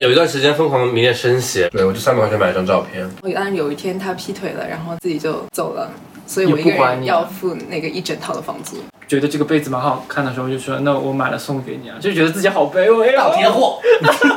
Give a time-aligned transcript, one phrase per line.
[0.00, 3.04] 有一段时间疯狂迷恋生鞋，对我就三百块钱买了张照片。
[3.20, 5.90] 我当然有一天他劈腿了，然后自己就走了，
[6.24, 8.76] 所以我一个不管你人要付那个一整套的房租。
[9.08, 13.34] 觉得这个被子蛮好看的时候，就说那我买了送给你啊，就觉得自己好卑微啊。
[13.34, 13.80] 贴货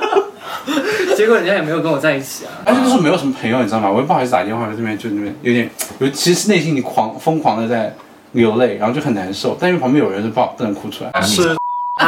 [1.15, 2.49] 结果人家也没有跟我在一起啊。
[2.65, 3.91] 而且那时候没有什么朋友，你知道吗？
[3.91, 5.69] 我也不好意思打电话，这边就那边有点
[5.99, 7.95] 有，其实内心里狂疯狂的在
[8.31, 9.55] 流泪，然后就很难受。
[9.59, 11.21] 但因为旁边有人，就不好不能哭出来。
[11.21, 11.55] 是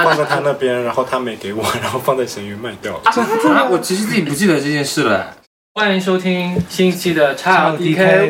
[0.03, 3.01] 放在他那边，然后他没给我，然后放在闲鱼卖掉了。
[3.53, 5.35] 啊，我其实自己不记得这件事了。
[5.75, 8.29] 欢迎收听新一期的叉 DK。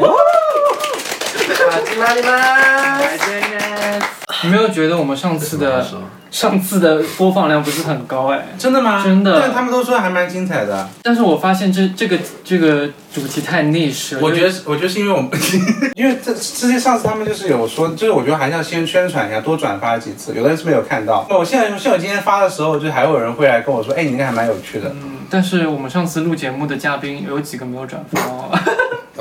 [1.99, 2.99] 哪里吗？
[3.13, 3.62] 你
[4.50, 5.86] 没有觉得我们上次的
[6.30, 8.48] 上次的播放量不是很高哎？
[8.58, 9.04] 真的吗？
[9.04, 10.90] 真的但他们都说还蛮精彩的。
[11.04, 14.22] 但是我发现这这个这个主题太 niche 了。
[14.22, 15.30] 我觉得是我觉得是因为我们，
[15.96, 20.34] 因为这之前上次他们就是有说，就是我觉得还是要先宣传一下，多转发几次。
[20.34, 21.26] 有的人是没有看到。
[21.30, 24.90] 那我现在像我今天发的时候，就还有人会来跟我说，哎，你应该还蛮有趣的。
[24.90, 28.50] 嗯，但是我们上次录节目的嘉宾有几个没有转发哦。
[28.52, 28.60] 啊，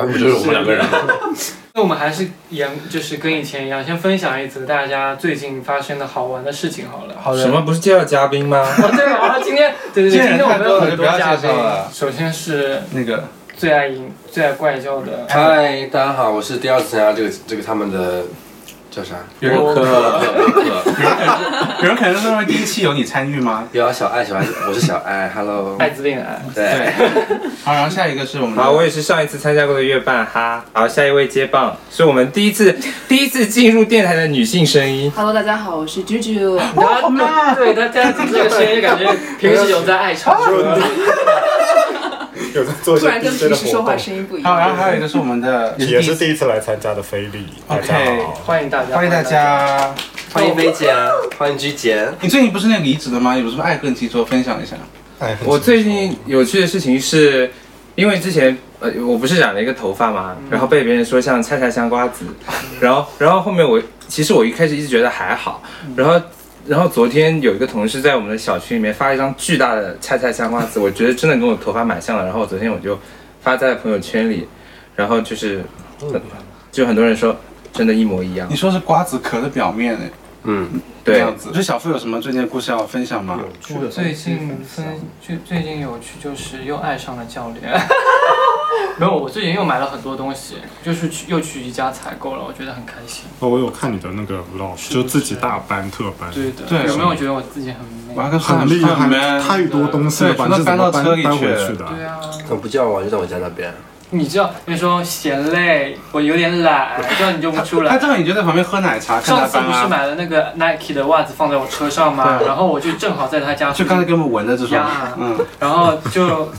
[0.06, 0.98] 不就是我们两个人吗？
[1.75, 7.14] 那我们还是一样，就是跟以前一样，先分享一则大家最近发生的好玩的事情好了。
[7.19, 8.59] 好什么不是介绍嘉宾吗？
[8.61, 11.51] 哦，对啊，今天对对对，今天今天我们有很多嘉宾。
[11.91, 13.25] 首先是那个
[13.56, 18.25] 最爱赢、最爱怪叫的，嗨，大家好，我是第二次参加这个这个他们的
[18.93, 19.15] 叫啥？
[19.41, 20.62] 有人播客播客。
[21.81, 23.65] 有人可能是认为第一期有你参与吗？
[23.73, 25.79] 有啊，小爱，小爱，我是小爱，Hello。
[25.79, 26.43] 艾滋病癌。
[26.55, 26.93] 对，
[27.65, 30.63] 好，然后下一个是我们好，我也是上一次参加过的月半哈。
[30.75, 32.77] 好，下一位接棒是我们第一次
[33.09, 35.11] 第一次进入电台的女性声音。
[35.17, 36.61] Hello，大家好，我是 Juju。
[37.57, 40.39] 对大家听这个声音，感觉平时有在爱唱。
[42.55, 44.77] 有在做一些突然跟 DJ 的平时说话活动，声音不一好，然后。
[44.83, 47.47] 还有一个是我们的 也是第一次来参加的菲利。
[47.69, 49.23] 大家 OK 好，欢迎大家，欢迎大。
[49.23, 49.95] 家。
[50.33, 50.95] 欢迎菲姐，
[51.37, 52.09] 欢迎居姐。
[52.23, 53.37] 你最近不是那个离职的吗？
[53.37, 54.77] 有什么爱恨情仇分享一下？
[55.45, 57.51] 我最近有趣的事情是，
[57.95, 62.25] 因为之前呃我不是染了一个头发嘛，然后被别人说像菜菜香瓜子，
[62.81, 65.63] 然后然后后面我其实我一开始一直觉得还好，
[65.97, 66.19] 然后。
[66.67, 72.24] 然后昨天有一个同事在我们的小区里面发了一张巨大的菜菜香瓜子， 我觉得真的跟我头发蛮像的。
[72.24, 72.98] 然后昨天我就
[73.40, 74.46] 发在朋友圈里，
[74.95, 75.62] 然后就是
[76.70, 77.36] 就很多人说
[77.72, 78.56] 真的，一模一样你。
[78.56, 80.11] 说是瓜子壳的表面哎，
[80.45, 81.51] 嗯，这对，样子。
[81.52, 83.39] 就小付有什么最近的故事要分享吗？
[83.40, 87.63] 有趣的最近分最最近有趣就是又爱上了教练。
[88.98, 93.24] 没有，我最近又买了很多东西，就是去又去宜家采购了，我觉得很开心。
[93.40, 98.14] 哦，我有看你的那个 vlog，就自己大班特班，对的，对有没有觉得我自己很美？
[98.14, 100.46] 我要跟很厉害，太多东西了对吧？
[100.51, 101.86] 你是怎么搬全都搬到车里搬回去去的？
[101.89, 103.02] 对啊，怎么不叫我？
[103.02, 103.73] 就在我家那边。
[104.14, 107.90] 你知道，那时候嫌累，我有点懒，这样你就不出来。
[107.90, 109.86] 他正好你就在旁边喝奶茶，上次不是。
[109.89, 112.39] 买了那个 Nike 的袜子放在我车上吗？
[112.46, 114.86] 然后我就正好在他家，就刚才给我们闻的这双，
[115.18, 116.51] 嗯，然后就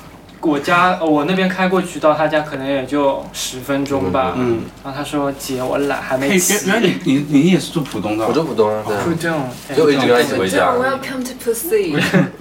[0.42, 4.34] 我家我那边开过去到他家可能也就十分钟吧。
[4.36, 6.76] 嗯，然后他说姐我懒还，没起原。
[6.76, 8.28] 来你你你也是住浦东的哦？
[8.30, 9.04] 我住浦东啊，对啊。
[9.06, 10.72] 不动，就一直跟他一起回这家。
[10.72, 11.96] Welcome to Pussy。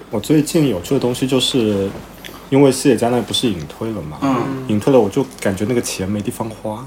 [0.09, 1.89] 我最近有趣的东西就是，
[2.53, 6.85] 因为西野家那不是隐退了嘛，嗯，隐退了我就感觉那个钱没地方花，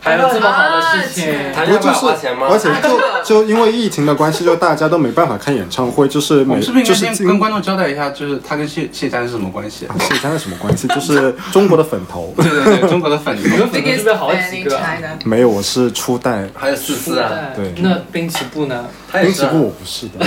[0.00, 2.46] 还有这么好的事情，谈恋爱不就是花钱吗？
[2.48, 3.00] 而且就
[3.42, 9.88] 就因为疫情的关系，就大家都没办法看演唱会，就是每是不是跟观众交代一下，就是他跟谢谢家是什么关系？
[9.98, 10.86] 谢家是什么关系？
[10.88, 13.66] 就是中国的粉头， 对对对，中国的粉头你们头。
[13.66, 14.80] 粉头是不是好几个。
[15.24, 16.48] 没有，我是初代。
[16.54, 18.84] 还有四四啊，对那滨崎步呢？
[19.12, 20.24] 滨崎步我不是的，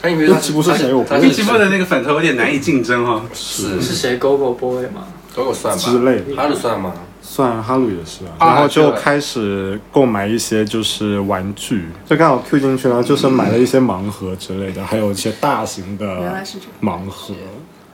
[0.00, 3.22] 他以为他滨崎步是谁滨崎步的那个粉头有点难以竞争哦。
[3.34, 5.08] 是是谁？Go Go Boy 吗？
[5.34, 6.92] 狗狗算吧，之类的哈鲁算吗？
[7.28, 17.34] 算哈鲁也是啊，啊然后就开始购买一些就是玩具，就刚好 Q 进去了，就是买了一些盲盒之类的，还有一些大型的原来是这盲盒，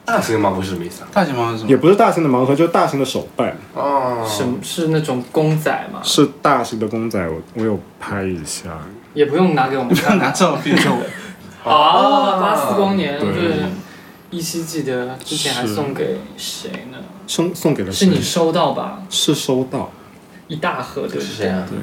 [0.05, 1.09] 大型的盲盒是什么意思啊？
[1.13, 1.71] 大型猫是什么？
[1.71, 6.01] 也不是大型的盲盒，就是大型的手办，哦，什么是那种公仔吗？
[6.03, 8.79] 是大型的公仔，我我有拍一下，
[9.15, 10.19] 也不用拿给我们不要看。
[10.21, 10.77] 拿照片。
[11.65, 13.55] 哦，八四光年，对对，
[14.31, 16.99] 依稀记得之前还送给谁呢？
[17.27, 18.21] 送送给了谁是你？
[18.21, 19.03] 收到吧？
[19.11, 19.91] 是收到，
[20.49, 21.67] 一大盒对是谁啊？
[21.69, 21.79] 对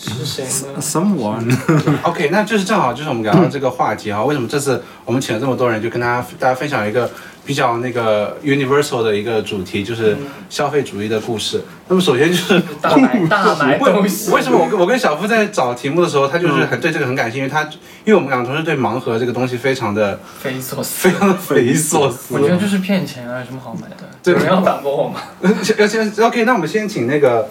[0.00, 7.10] 是谁呢？，someone，OK， 那就是正好就是我们聊到这个话题啊，为什么这次我们请了这么多人，就跟大家大家分享一个
[7.48, 10.14] 比较那个 universal 的一个主题，就是
[10.50, 11.64] 消费主义的故事。
[11.88, 14.30] 那么首先就是大买大买东为西。
[14.30, 17.62] 为什么我跟我跟小付在找题目的时候，他就是很对这个很感兴趣，他
[18.04, 21.18] 因为我们两个同事对盲盒这个东西非常的匪夷所思非？
[21.18, 22.40] 常的匪夷所思我。
[22.40, 24.10] 觉得就是骗钱啊，有什么好买的？
[24.22, 25.22] 对有人要反驳我吗？
[25.40, 27.48] 而且 OK，那我们先请那个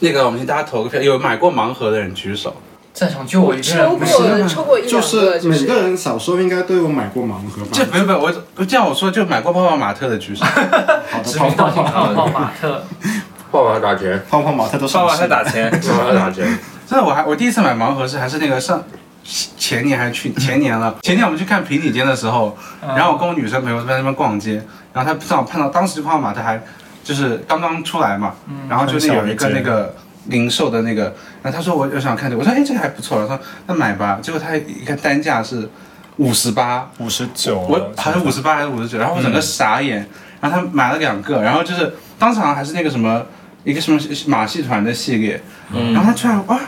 [0.00, 2.56] 那个，我们先大家投个票，有买过盲盒的人举手。
[2.92, 7.70] 在场就我一个人，过抽过一就两个，是每个人小时候应该都有买过盲盒吧？
[7.72, 12.84] 这不是不是我我这样我说就买过泡泡玛特的举手，好的，指名道姓泡泡玛特，
[13.50, 16.46] 泡泡打钱，泡泡玛特都爸爸上市在打钱， 泡泡打钱，
[16.86, 18.82] 真的我还我第一次买盲盒是还是那个上
[19.24, 24.62] 前年还是去前年了，前年我们去看平底间的时候，然后我跟我女生朋友在那边逛街，
[24.92, 26.62] 然后她正好碰到当时泡泡玛特还
[27.02, 28.34] 就是刚刚出来嘛，
[28.68, 29.94] 然后就是有一个那个
[30.26, 31.04] 零售的那个，
[31.42, 35.68] 然后他说我我想看这个，我说哎这个还不错，他说那买吧，结果他一看单价是
[36.16, 40.06] 五十八，五十九，我好像五十八还是五十九，然后我整个傻眼，
[40.40, 43.24] 然后他买了两个，然后就是当场还是那个什么
[43.64, 45.40] 一个什么马戏团的系列，
[45.72, 46.60] 然后他居然哇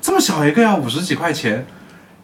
[0.00, 1.64] 这么小一个要五十几块钱，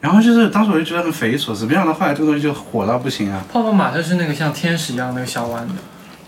[0.01, 5.75] 然后就是当时我就觉得很匪夷所思，没想到后来这个东西就火到不行啊，泡泡玛特是那个像天使一样那个小碗的，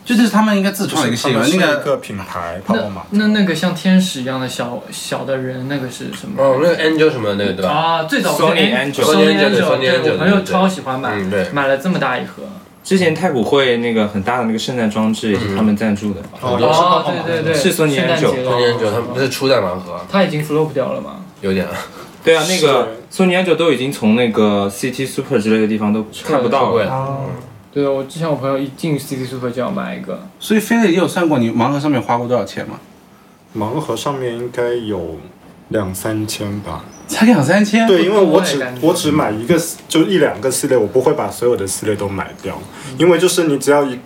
[0.06, 6.40] 就这是他们应该自创的一个系列，那一个个品牌泡泡玛那那那个像天使一样的小小的人，那个是什么？
[6.40, 7.72] 哦，那个 Angel 什么的那个对吧？
[7.72, 11.16] 啊，最早不是 Sony Angel Angel Sony Angel，Angel，Sony 对我朋友超喜欢买
[11.52, 12.44] 买了这么大一盒。
[12.84, 21.16] 之前太古汇那个很大的那个圣诞装置也是他们赞助的，哦哦，对对对，是 Sony 圣诞 Angel 节的 Sony Angel 他们不是初代盲盒，它已经 flop 掉了吗？
[21.40, 21.66] 有点。
[22.22, 27.18] 对啊，那个 Sony Angel 都已经从那个 City Super 之类的地方都看不到了。
[27.76, 32.80] 对啊，我之前我朋友一进 City Super 就要买一个，所以菲利，你有算过你盲盒上面花过多少钱吗？
[33.54, 35.18] 盲盒上面应该有
[35.68, 36.86] 两三千吧。
[37.06, 42.58] 才两三千，对，因为我只我只买一个，就一两个系列，我不会把所有的系列都买掉，
[42.96, 43.98] 因为就是你只要一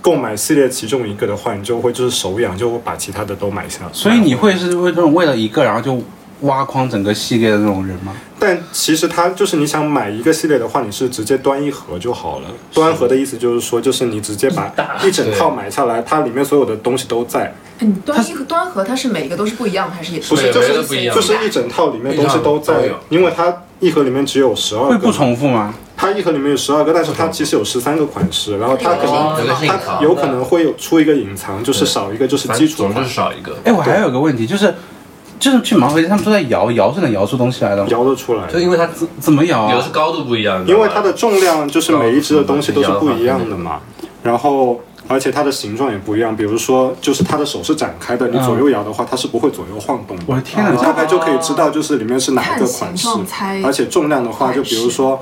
[0.00, 3.80] 购买系列其中一个的话，你就会就是手痒，就会把其他的都买下。
[3.92, 6.02] 所以你会是为这种为了一个然后就
[6.40, 8.16] 挖光整个系列的那种人吗？
[8.40, 12.48] 但其实它就是你想买一个系列的话，你是直接端一盒就好了。
[12.72, 14.72] 端盒的意思就是说，就是你直接把
[15.04, 24.88] 一整套买下来，它里面所有的东西都在，哎你端一盒端盒，它是每一个都是不一样的，还是也不是对就是每个都不一样就是一整套里面东西都在因为它一盒里面只有十二个。
[24.90, 25.74] 会不，重复吗？
[25.96, 34.74] 它一盒里面有十二个，但是它其实有十三个款式，然后它可哦能它有可能会有出一个隐藏，就是少一个就是基础款总就是，少一个，哎，我还有个问题就是，
[35.40, 37.88] 就是去盲盒店，他们都在摇，摇是能摇出东西来的吗？
[37.90, 38.46] 摇得出来。
[38.46, 39.72] 就因为它怎怎么摇啊？
[39.72, 43.80] 有的是高度不一样，因为它的重量就是每一只的东西都是不一样的嘛，
[44.22, 50.22] 然后而且它的形状也不一样，比如说就是它的手是展开的，你左右摇的话，它是不会左右晃动的。
[50.26, 53.08] 我的天哪你大概就可以知道就是里面是哪一个款式
[53.64, 55.20] 而且重量的话，就比如说。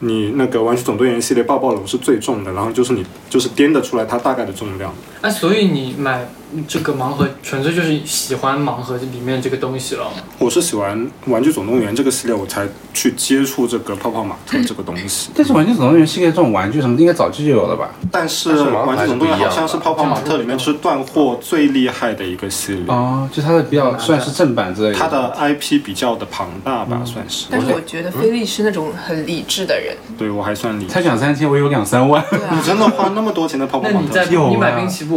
[0.00, 4.92] 你那个《玩具总动员》系列抱抱龙是最重的，然后就是你就是掂得出来它大概的重量。
[5.26, 6.24] 哎，所以你买
[6.68, 10.06] 这个盲盒纯粹就是喜欢盲盒里面这个东西了。
[10.38, 10.96] 我是喜欢
[11.26, 12.64] 《玩具总动员》这个系列，我才
[12.94, 15.30] 去接触这个泡泡玛特这个东西。
[15.34, 17.90] 但是玩具总动员系列这种玩具什么的，应该早就有了吧？
[18.12, 22.84] 但是玩具总动员》好像是泡泡玛特里面是断货最厉害的一个系列。
[22.86, 24.94] 哦，就它的比较算是正版之类的。
[24.94, 27.46] 它的 IP 比较的庞大吧，算是。
[27.50, 30.92] 但是我觉得菲利是那种很理智的人，对我还算理智。
[30.92, 32.22] 才两三千，我有两三万。
[32.22, 34.24] 啊 你，真的花那么多钱的泡泡玛特那你在？
[34.26, 34.56] 有啊你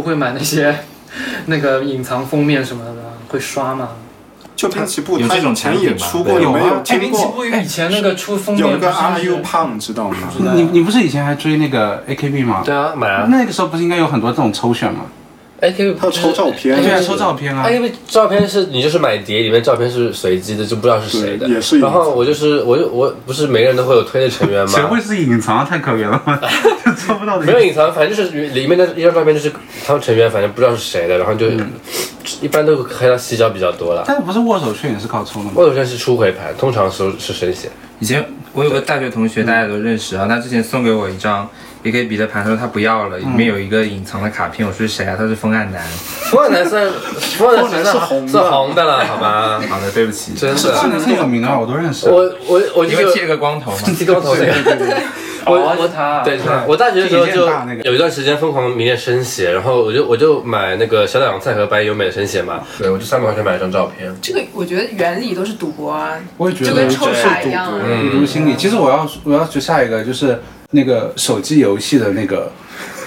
[0.00, 0.74] 步会买那些
[1.46, 2.92] 那个隐藏封面什么的，
[3.28, 3.90] 会刷吗？
[4.56, 7.30] 就滨崎步，有这种前也出过，有没有哎，听滨崎过？
[7.32, 10.16] 步以前那个出封面有一个不是 RU 胖，知道吗？
[10.54, 12.62] 你你不是以前还追那个 AKB 吗？
[12.64, 15.06] 对啊，买啊那个时候不是应该有很多这种抽选吗
[15.62, 17.64] ？，AKB 抽照片对啊，抽照片啊。
[17.66, 21.48] AKB 照片是你就是买碟，里面照片是随机的，就不知道是谁的。
[21.48, 24.72] 也是然后我就是我就我不是每个人都会有推的成员吗？
[24.74, 25.64] 谁会是隐藏？
[25.64, 26.22] 太可怜了，
[27.18, 27.44] 不到的。
[27.44, 29.52] 没有隐藏，反正就是里面的一张照片就是
[29.86, 31.46] 他们成员，反正不知道是谁的，然后就、
[32.40, 34.04] 一般都开到洗脚比较多了。
[34.06, 35.52] 但是不是握手券也是靠抽的吗？
[35.56, 37.70] 握手券是初回盘，通常是是生写。
[37.98, 41.48] 以前我有个大学同学，大家都认识啊，他之前送给我一张
[41.84, 45.14] AKB 的盘，他说他不要了，里面有一个隐藏的卡片，我说是谁啊？
[45.18, 45.82] 他是风岸南。
[46.30, 46.90] 风岸男算
[47.36, 49.60] 风岸男是红是红的了，好吧？
[49.68, 52.08] 好的，对不起，真这的，个是有名的话，我都认识。
[52.08, 53.78] 我我我就因为剃了个光头嘛。
[53.98, 55.02] 剃光头那个。
[55.46, 57.48] 我哦我是他对，我大学的时候就
[57.84, 64.14] 有一段时间疯狂迷恋生写，然后我就我就买那个小岛洋菜和白优美的生写嘛，对我就三百块钱买了张照片。
[64.20, 67.72] 这个我觉得原理都是赌博啊，我也觉得就跟抽卡一样
[68.10, 68.54] 赌徒心理。
[68.56, 70.40] 其实我要我要去下一个就是
[70.72, 72.50] 那个手机游戏的那个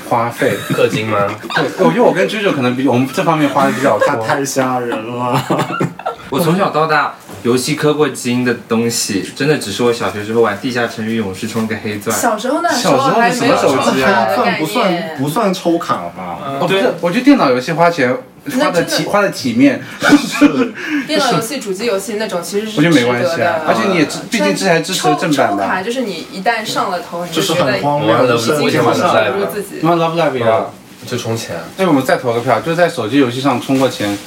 [0.10, 0.54] 花费。
[0.72, 1.18] 氪金吗？
[1.56, 4.26] 对，我觉得我跟啾啾可能比我们这方面花的比较他多。
[4.28, 5.42] 太吓人了。
[6.30, 7.14] 我从小到大，
[7.44, 12.18] 游戏氪过金的东西，真的只是我小学时候玩《地下城与勇士》充个黑钻。
[12.18, 16.40] 小时候那时小时候候还没有什么手机啊算不算，不算抽卡吧？
[16.62, 18.16] 哦，不是，我觉得电脑游戏花钱
[18.60, 19.82] 花的体花的体面，
[21.06, 23.62] 电脑游戏、主机游戏那种其实是我觉得没关系啊。
[23.68, 29.80] 而且你也毕竟这还支持正版的抽卡就是你一旦上了头，你就是觉得很荒我玩了谬的事我以前玩的不 Live 如自己。
[29.82, 30.68] 你玩 Love Live 啊？
[31.06, 31.58] 就充钱。
[31.76, 34.18] 对，我们再投个票，就在手机游戏上充过钱，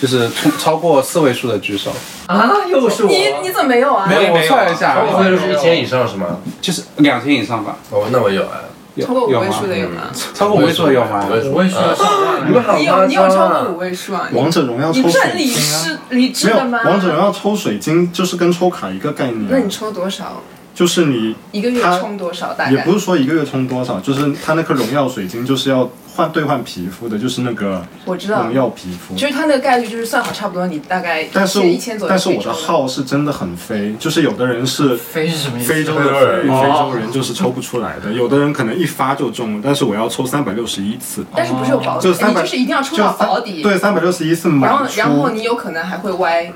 [0.00, 1.90] 就是冲超过四位数的举手。
[2.26, 4.06] 啊，又是我你你怎么没有啊？
[4.08, 6.38] 没有，我算了一下，超过是一千以上是吗？
[6.60, 7.76] 就是两千以上吧。
[7.90, 8.60] 哦，那我有哎，
[8.94, 10.02] 有超过五位数的有吗？
[10.34, 11.26] 超过五位数的有吗？
[11.28, 12.46] 五位数我也需要上万。
[12.48, 14.28] 你们好你有你有超过五位数啊？
[14.32, 15.98] 王者荣耀抽你不是理水晶啊。
[16.08, 19.46] 智理智没有的吗？，王者荣耀抽水晶就是跟抽卡一个概念。
[19.48, 20.42] 那你抽多少？
[20.76, 22.52] 就是你一个月充多少？
[22.52, 29.14] 大概也不是说一个月充多少，就是它那颗荣耀水晶就是要换兑换皮肤的，就是那个我知道荣，耀皮肤。
[29.14, 35.72] 就是它那个概率就是算好差不多，你大概但是一千左右但是我的号是真的很飞，就是有的人是飞是什么意思？
[35.72, 42.02] 非洲的非洲人非哦非洲人就是抽不出来的，有的人可能一发就中，但是我要抽三百六十一次，但是不是有保底？
[42.06, 46.52] 就三百你就是一定要抽到保底，对三百六十一次满然后然后，你有可能还会歪。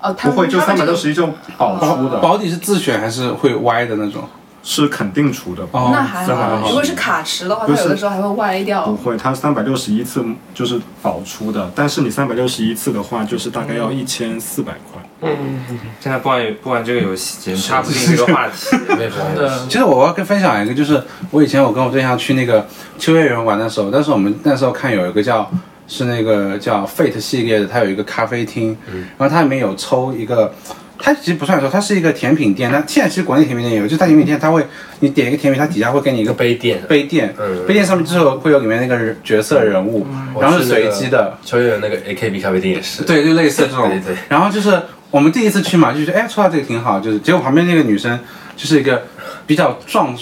[0.00, 4.22] 哦，他不会就三百六十一就保出的，保底是自选还是会歪的那种？
[4.60, 5.62] 是肯定出的。
[5.70, 8.94] 哦那还好，如果是卡池的话，它有的时候还会歪掉不。
[8.96, 15.02] 会，它三百六十一次就是保出的，但是你三百六十一次的话，就是大概要一千四百块。
[15.22, 15.64] 嗯
[15.98, 18.76] 现在不玩不玩这个游戏，简直插不进这个话题。
[19.70, 22.66] 其实我要跟分享一个，就是我以前我跟我对象去那个
[22.98, 25.50] 秋叶原玩的时候，但是我们那时候看有一个叫
[25.88, 28.76] 是那个叫 Fate 系列的，它有一个咖啡厅，
[29.16, 30.54] 然后它里面有抽一个。
[31.00, 32.68] 它其实不算抽，它是一个甜品店。
[32.72, 34.66] 它现在其实国内甜品店也有，就是它甜品店，它会
[34.98, 37.64] 你点一个甜品，它底下会给你一一个个杯垫，杯垫，嗯。
[37.68, 40.04] 杯垫上面之后会有里面那个人角色人物，
[40.40, 43.88] 然后是随机的，秋叶原那个 AKB 咖啡店也是，对，就类似这种。
[43.88, 44.16] 对对对。
[44.28, 44.76] 然后就是
[45.12, 48.18] 我们第一次去嘛，就觉得哎，抽到这个挺好，就是结果旁边那个女生
[48.56, 49.04] 就是一个
[49.46, 50.12] 比较壮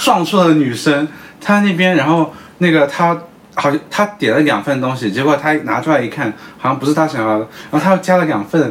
[0.00, 1.06] 壮硕的女生，
[1.40, 3.16] 她那边然后那个她
[3.58, 8.70] 好像他点了两份东西，结果他拿出来一看，好像不是他想要的，然后他又加了两份，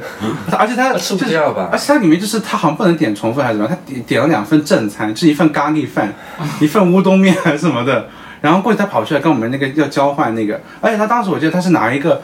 [0.57, 1.77] 而且她那吃不就是掉吧而？
[1.77, 6.13] 且他里面就是他好像不能点重复还是什么，他点点了两份正餐，是一份咖喱饭，
[6.59, 8.07] 一份乌冬面还是什么的。
[8.41, 12.21] 然后过去他跑出来跟我们那个要交换那个，而且他当时我记得他是拿一个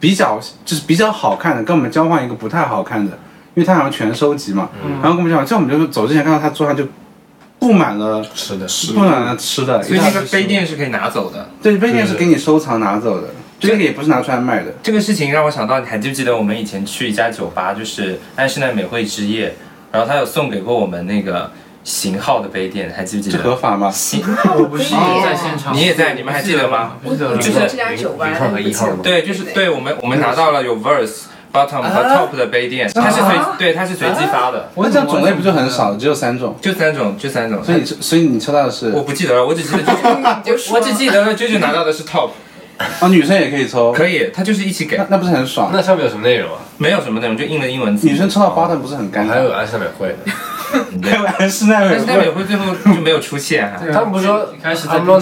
[0.00, 3.12] 比较就是比较好看的，跟我们交换一个不太好看的，
[3.54, 4.68] 因为他好像全收集嘛。
[5.00, 6.84] 然后跟我们讲，这我们就走之前看到他桌上就
[7.62, 11.48] 布满了吃的，是布满了吃的，所以那个杯垫是可以拿走的。
[11.62, 13.28] 对杯垫是给你收藏拿走的，
[13.60, 14.74] 这个也不是拿出来卖的。
[14.82, 19.54] 这个事情让我想到，你还记不记得我们以前去一家酒吧，就是安室奈美惠之夜，
[19.92, 21.52] 然后他有送给过我们那个
[21.84, 23.54] 型号的杯垫，还记不记得这合？
[23.54, 23.88] 法吗？
[23.92, 27.36] 型号 我不是在现场，你也在你们还记得吗我记得。
[27.36, 36.56] 就是这家酒吧零号和一号对，就是对我们我们拿到了有 verse、bottom 和 top 的杯垫，它是随对它是随机发的，我这样种类不就很少，只有三种？
[36.60, 37.62] 就三种，就三种。
[37.62, 39.82] 所以你所以你抽到的是我不记得了，我只记得
[40.72, 42.30] 我只记得了，啾啾拿到的是 top，
[43.00, 45.70] 啊， 女生也可以抽，可以，他就是一起给那，不是很爽？
[45.72, 46.58] 那上面有什么内容啊？
[46.78, 48.06] 没有什么内容，就印了英文字。
[48.06, 49.28] 女生抽到 bottom 不是很尴尬？
[49.28, 49.86] 还有安室奈美
[51.02, 55.20] 还有安室奈美但是奈美惠，最后就没有出现他们不是说一开始在不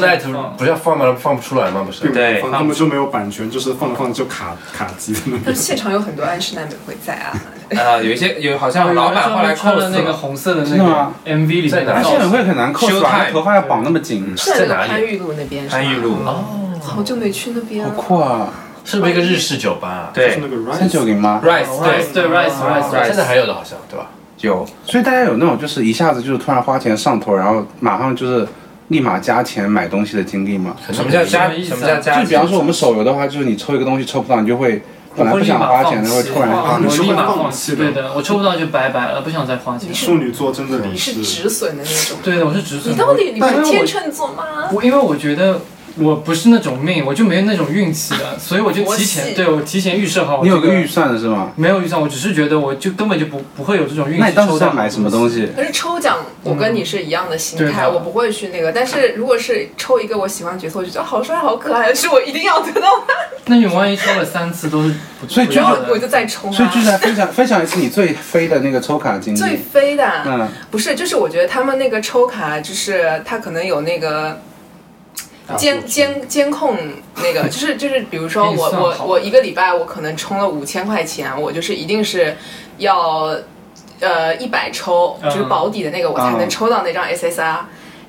[0.64, 1.16] 是要放吗？
[1.18, 1.82] 放不出来吗？
[1.84, 5.14] 不是，对放他们就没有版权，就是放着放着就卡卡机。
[5.44, 7.32] 但是现场有很多安室奈美惠在啊，
[7.76, 16.16] 啊，有一些有好像老板后来穿 cos 了那个红色的那个 MV 里面在哪安室奈美惠很难？Showtime 她头发要绑那么紧，是在哪里个番禺路那边，是吗番禺路，
[16.82, 17.96] 好久没去那边好了。
[17.96, 18.48] 酷啊！
[18.82, 20.10] 是不是一个日式酒吧？
[20.14, 24.06] 对就是那个三九 Rise，零吗？，Rice 对对对 Rice Rice 现在还有的好像对吧？
[24.40, 28.46] 有，所以大家有那种就是一下子就是突然花钱上头，然后马上就是
[28.88, 30.74] 立马加钱买东西的经历吗？
[30.90, 32.22] 什么叫加什么意思啊什么叫加？
[32.22, 34.82] 就比方说我们手游的话，就是你抽一个东西抽不到，你就会
[35.14, 37.76] 本来不想花钱的，会突然啊我立马放弃。
[37.76, 39.92] 对的，我抽不到就拜拜了，不想再花钱。
[39.92, 41.22] 处女座真的离你是。
[41.22, 42.18] 止损的那种。
[42.22, 42.94] 对的，我是止损。
[42.94, 44.70] 你到底你不是天秤座吗？
[44.72, 45.60] 我因为我觉得
[45.96, 51.52] 我不是那种命，我就没有那种运气的， 所以我就提前对我提前预设好你有个预算的是吗？
[51.56, 54.20] 没有预算，我只是觉得我就根本就不不会有这种运气。
[54.20, 55.28] 那你当时在买什么东？
[55.28, 55.48] 西？
[55.54, 58.72] 可是抽奖，我跟你是一样的心态，我不会去那个。
[58.72, 63.14] 但是如果是抽一个我喜欢的角色，我就觉得好帅好可爱，是我一定要得到它，
[63.46, 66.52] 那你万一抽了三次都是不， 所以不要的然后我就再抽啊。
[66.52, 69.56] 所以就是来分享分享一次你最飞的那个抽卡经历最历。
[69.56, 74.40] 飞的啊、嗯，不是，就是我觉得他们那个抽卡，就是他可能有那个
[75.56, 76.76] 监监监控
[77.16, 82.36] 那个，就 是就是，比如说我我我一个礼拜我可能充了五千块钱，我就是一定是
[82.78, 83.36] 要
[84.00, 85.48] 呃一百抽，就是嗯。
[85.48, 87.56] 保底的那个，我才能抽到那张 SSR。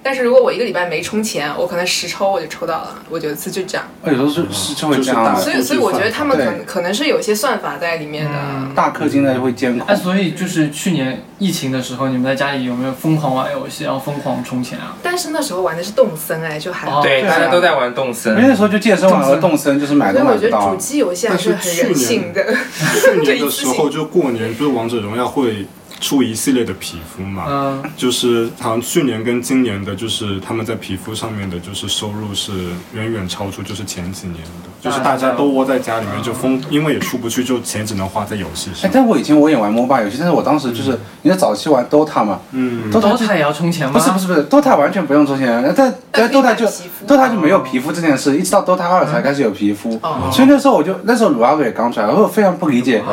[0.03, 3.87] 但是如果我一个礼拜没充钱，我可能十抽我就抽到了，我有一次就这样。
[4.05, 8.31] 有时候是是就会这样所以所以我觉得他们可能可能是有一些算法在里面的。
[8.33, 9.95] 嗯大氪金的会监控哎，。
[9.95, 14.95] 所以就是去年疫情的时候，你们在家里有没有疯狂玩游戏，然后疯狂充钱啊？
[15.03, 18.47] 但是那时候玩的是动森哎，就还对，大家都在玩动森因为。
[18.47, 20.81] 那时候就健身完了动森，就是买所以都买不到我觉得主。
[20.81, 22.43] 机游戏还是很人性的。
[22.43, 25.65] 去年的 时候就过年，就是王者荣耀会
[26.01, 32.51] 出一系列的皮肤嘛，嗯，就是好像去年跟今年的，就是他们在皮肤上面的，就是收入是
[32.93, 38.79] 远远超出就是前几年的，就是大家都窝在家里面就疯，因为也出不去，就钱只能花在游戏上。
[38.79, 38.91] 哎上，。
[38.91, 43.93] 但我以前我也玩 MOBA 游戏，但是我当时就是，你在早期玩 DOTA 嘛嗯，，DOTA 也要充钱吗？
[43.93, 46.65] 不是不是不是，DOTA 完全不用充钱，但但但 DOTA 就
[47.07, 50.29] DOTA 就没有皮肤这件事，一直到 DOTA 二才开始有皮肤，哦。
[50.33, 53.03] 所以那时候我就那时候鲁阿鲁也刚出来，我非常不理解。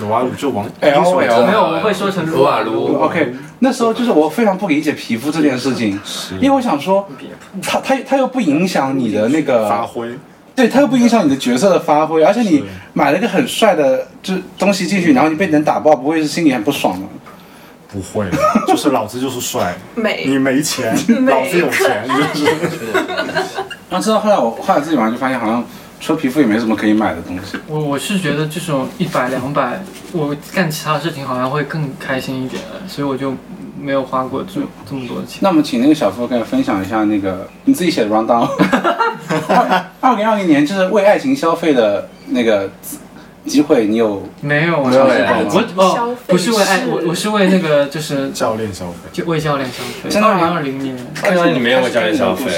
[0.00, 5.98] 鲁啊撸就往 L 英雄 L 没有，我会说成撸啊撸 OK，那时候就是我非常不理解皮肤这件事情，
[6.40, 7.06] 因为我想说，
[7.62, 10.08] 它它它又不影响你的那个， 发挥，
[10.54, 17.06] 对，它又不影响你的角色的发挥，而且你买了一个很帅的就东西进去，然后你被人打爆，不会是心里很不爽吗？
[17.92, 18.24] 不会，
[18.66, 20.24] 就是老子就是帅， 美。
[20.26, 21.30] 你没钱，美。
[21.30, 22.46] 老子有钱，就是。
[23.90, 25.62] 然后直到后来我后来自己玩就发现，好像
[26.02, 27.56] 除了皮肤也没什么可以买的东西。
[27.68, 29.80] 我我是觉得这种一百两百，
[30.10, 33.32] 我干其他事情好像会更开心一点，所以我就
[33.80, 35.38] 没有花过这这么多的钱。
[35.40, 38.48] 那我们请那个小付跟我分享一下那个你自己写的 round down。
[40.00, 42.68] 二零二零年就是为爱情消费的那个
[43.46, 45.06] 机会，你有没有啊，没有
[45.76, 48.96] 我哦不是为爱我我是为那个就是教练消费。
[49.12, 50.10] 就为教练消费。
[50.10, 50.96] 真的吗二零二零年。
[51.22, 52.50] 二零二零你没有为教练消费。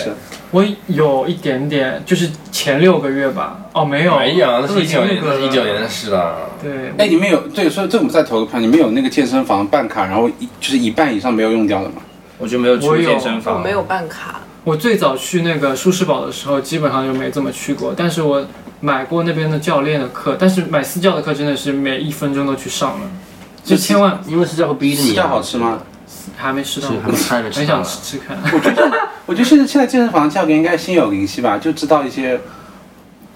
[0.51, 3.59] 我有一点点，就是前六个月吧。
[3.73, 6.49] 哦，没有，没有，那都已是一九年，经那是一九年的事了。
[6.63, 11.97] 对，哎，你们有对，所以这我们再投个票，你们有那个健身房办卡，然后一就是一半以上没有用掉的吗？
[12.39, 18.45] 我就没有去健身房，我没有办卡，我最早去那个舒适堡的时候，基本上就没怎么去过，但是我
[18.85, 23.07] 买过那边的教练的课，但是买私教的课真的是每一分钟都去上了，
[23.65, 25.09] 就千万因为私教会逼着你。
[25.09, 25.79] 私教好吃吗？
[26.37, 28.37] 还没吃到，还没吃还 没吃很想吃 吃看。
[28.53, 28.91] 我觉得，
[29.25, 32.39] 我觉得现在现在健身房价格应该心有灵犀吧，就知道一些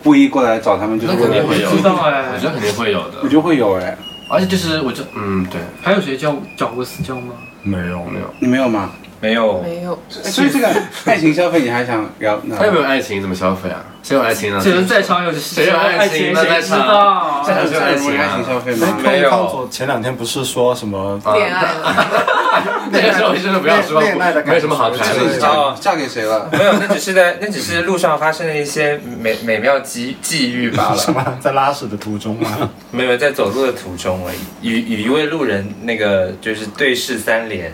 [0.05, 3.19] 故意过来找他们，就是肯定会有，知道哎我觉得肯定会有的。
[3.23, 3.97] 我觉得会有哎，
[4.31, 7.33] 而且就是，我就嗯，对，还有谁教找过私教吗？
[7.63, 8.35] 没有没有。
[8.41, 8.91] 你没有吗？
[9.21, 9.99] 没有，没有。
[10.09, 10.69] 所以这个
[11.05, 12.39] 爱情消费你还想聊？
[12.45, 13.21] 那他有没有爱情？
[13.21, 13.85] 怎么消费啊？
[14.03, 14.61] 谁有爱情呢？
[14.63, 17.43] 只能在场有谁有爱爱情情，谁知那在场道？
[17.47, 18.99] 在场就爱情爱啊情消费吗？
[19.03, 22.07] 没有前两天不是说什么啊恋爱了，
[22.91, 25.47] 那个时候真的不要说，恋爱的没有什么好谈就是的。
[25.49, 26.49] 哦嫁嫁给谁了？
[26.57, 32.71] 没有，那只是在那只是路上发生的一些美美妙际际遇罢什了， 么在拉屎的途中吗？
[32.93, 37.73] 没有在走路的途中而已，与与一位路人那个就是对视三连。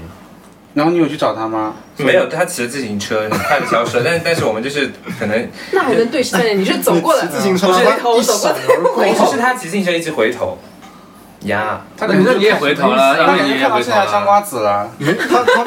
[0.74, 1.74] 然后你有去找他吗？
[1.96, 6.58] 没有，他骑着自行车很快的消失了， 但但是我们就是可能， 那还能对视三连？
[6.58, 8.54] 你是走过来自行车不是回头走
[8.94, 10.58] 过就是他骑自行车一直回头，
[11.42, 14.24] 呀，他那你也回头了，因为你也回头现在香。
[14.24, 14.90] 瓜子了。
[14.98, 15.64] 他他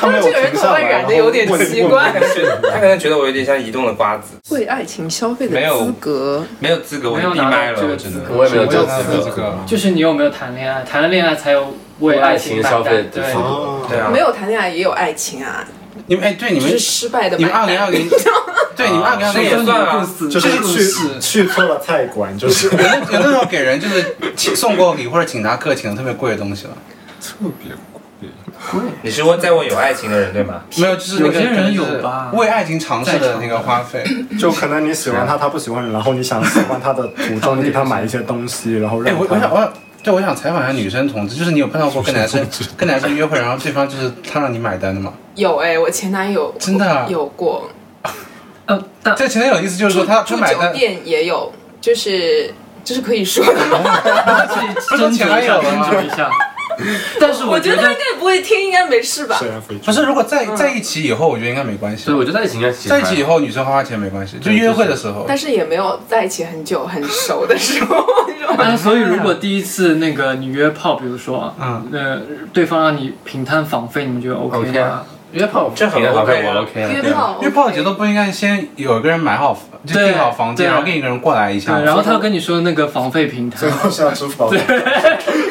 [0.00, 8.20] 他没有这个人停下来，头发染的有点奇怪他可能觉得他可能觉得我有点像移动的瓜子，为爱情消费的没有资格，没有资格，我闭麦了，我真的。
[8.30, 9.58] 我也没有资格。
[9.64, 10.82] 就是你有没有谈恋爱？
[10.82, 13.86] 谈了恋爱才有为爱情消费对对，哦。
[13.88, 15.64] 对啊，没有谈恋爱也有爱情啊，
[16.06, 17.66] 你们哎，对你们只是失败的你们二。
[17.66, 18.08] 零二零，
[18.76, 22.66] 对你们二零二那零也算啊，就是去去错了菜馆，就是。
[22.70, 26.72] 有那有那种给人就是请送过礼或者请他客请的特别贵的东西了，
[27.20, 28.00] 特别贵。
[28.70, 30.62] 贵你是问在问有爱情的人对吗？
[30.76, 32.30] 没有，就是有些人有吧。
[32.32, 34.04] 为爱情尝试的那个花费。
[34.38, 42.44] 就可能你喜欢他，他不喜欢你，然后你想喜欢他的途中，你给他买一些东西，然后哎，让我我想他我想对，我想采访一下女生同志，就是你有碰到过跟男生
[42.76, 45.12] 跟男生约会，然后对方就是他让你买单的吗？
[45.36, 47.70] 有哎、我前男友真的啊有过，
[48.66, 53.80] 呃，但这前男友的意思就是说他他买单，酒店也有，就是就是可以说的吗？
[54.46, 56.28] 去斟酌一下，斟酌一下。
[57.20, 59.36] 但是觉我觉得他应该不会听，应该没事吧？
[59.38, 62.14] 虽然非不是，如果在在一起以后，我觉得应该没关系对，。
[62.14, 65.24] 我觉得在一起应该在一起以后，女生花花钱没关系，就约会的时候。
[65.26, 68.64] 但是也没有在一起很久很熟的时候， 你知道吗？
[68.64, 72.20] 啊，所以如果第一次那个你约炮，比如说，嗯，呃，
[72.52, 75.04] 对方让你平摊房费，你们觉得 OK OK 吗啊？
[75.32, 76.90] 约炮这很平好 OK 啊我 OK 啊。
[76.92, 81.80] 约炮，约炮节奏不应该先有一个人买好，就对订好房间，然后另一个人过来一下。
[81.80, 84.52] 然后他要跟你说那个房费平摊最，后是要支付宝。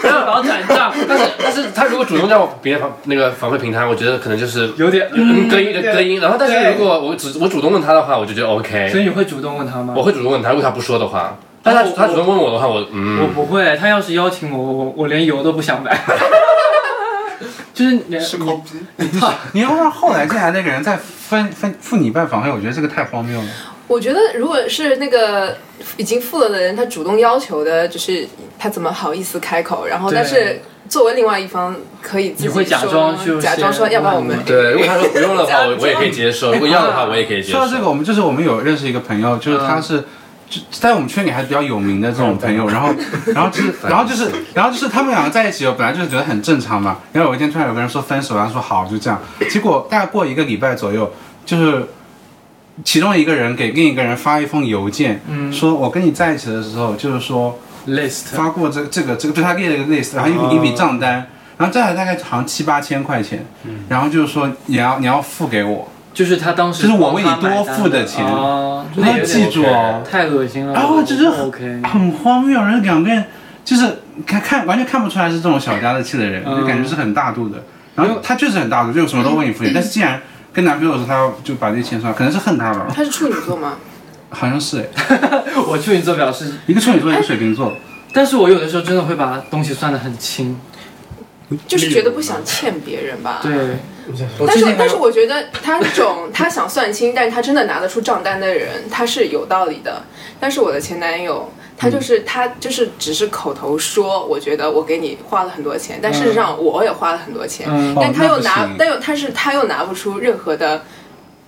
[0.03, 6.19] 然后然后转账，但是但是他如果主动叫我别人房那个房费平台，我觉得可能就是有点嗯隔音的隔音。
[6.19, 8.89] 然后但是如果我主我主动问他的话，我就觉得 OK。
[8.89, 9.93] 所以你会主动问他吗？
[9.95, 15.99] 我会主动问他，如果他不说的话，但他他主动问我的话，我嗯我嗯，不会，他要是邀请我，我我连油都不想买。
[17.73, 19.07] 就是你是抠逼，
[19.53, 23.47] 你要让后来进来那个人再分分付你一半房费，我觉得这个太荒谬了。
[23.91, 25.57] 我觉得如果是那个
[25.97, 28.25] 已经付了的人，他主动要求的，就是
[28.57, 29.85] 他怎么好意思开口？
[29.85, 37.57] 然后，但是作为另外一方，可以自己你会假说装就假装说，要不然我们 对，如果他说不用的话，我我也可以接受；如果要的话，我也可以接受。
[37.57, 40.05] 说到这个，我们就是我们有认识一个朋友，就是他是
[40.49, 42.93] 就在我们圈里还比较有名的这种朋友，然后
[43.35, 46.99] 然后就是 然后就是然后就是他们两个在一起，我本来就是觉得很正常嘛。
[47.11, 51.11] 然后有一天突然有个人说分手，然后说好就这样，结果大概过一个礼拜左右，
[51.45, 51.83] 就是
[52.83, 55.19] 其中一个人给另一个人发一封邮件，
[55.51, 63.45] 说我跟你在一起的时候，就是说 list 发过这这个这个，对他列了一个 list，然后一笔一笔账单，然后这还大概好像七八千块钱，
[63.89, 68.25] 然后就是说你要你要付给我，就是他当时就是我为你多付的钱。
[68.25, 70.03] 哦，你要记住哦。
[70.09, 70.73] 太恶心了。
[70.73, 71.51] 然后就是很
[71.83, 73.23] 很荒谬，然后两个人
[73.63, 76.59] 就是看看完全看不出来是这种小家子气的人，嗯。
[76.59, 77.63] 就感觉是很大度的。
[77.95, 80.19] 然后他确实很大度，就什么都为你付钱， 但是既然
[80.53, 83.77] 跟男朋友说他要就把那钱算，可能是恨他吧，他是处女座吗？
[84.29, 87.73] 好像是哎， 我处女座表示， 一个处女座，一个水瓶座，
[88.13, 90.59] 但是我有的时候真的会把东西算得很轻。
[91.67, 93.41] 就是觉得不想欠别人吧。
[93.43, 93.51] 对，
[94.47, 100.01] 但是但是我觉得他那种他想算清，但是他真的拿得出账单的人，他是有道理的。
[100.39, 110.83] 但是我的前男友，他就是他就是只是口头说，我觉得我给你花了很多钱，但事实上我也花了很多钱，嗯，但他又拿但又他是他又拿不出任何的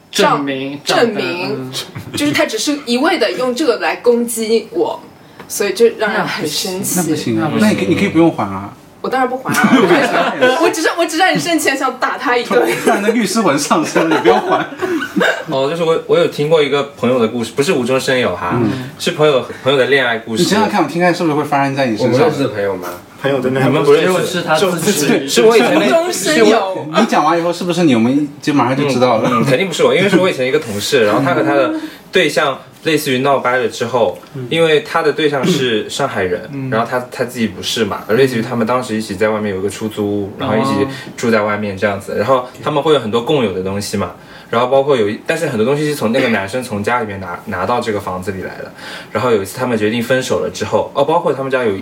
[0.10, 1.72] 证明证明，
[2.16, 5.00] 就是他只是一味的用这个来攻击我，
[5.48, 7.00] 所以就让人很生气。
[7.00, 12.66] 那不行啊那，不那你可以你可以不用还啊，我当然不还了， 我只是我只是很生气，想打他一顿。
[12.86, 14.66] 突然的律师文上身了，你不要还。
[15.52, 18.58] 哦，就是我我有听过一个朋友的故事，不是无中生有哈，
[18.98, 20.44] 是朋友朋友的恋爱故事。
[20.44, 22.38] 你想想看，我听看是不是会发生在你身上我们认？
[22.38, 22.88] 识的朋友吗？
[23.22, 29.30] 朋友的那你们不认识是他就自己是我以前那终身有，你讲完以后是不是你我们就马上就知道了？
[29.34, 31.74] 嗯，肯定不是我，因为是我以前一个同事，然后他和他的
[32.10, 34.18] 对象类似于闹掰了之后，
[34.50, 44.12] 因为他的对象是上海人，然后他他自己不是嘛，类似于他们当时一起在外面有一个出租屋，然后一起住在外面这样子，然后他们会有很多共有的东西嘛。
[44.50, 48.72] 然后包括有一，但是很多东西是从那个男生从家里面拿拿到这个房子里来的。
[49.12, 51.74] 然后有一次他们决定分手了之后，哦，包括他们家有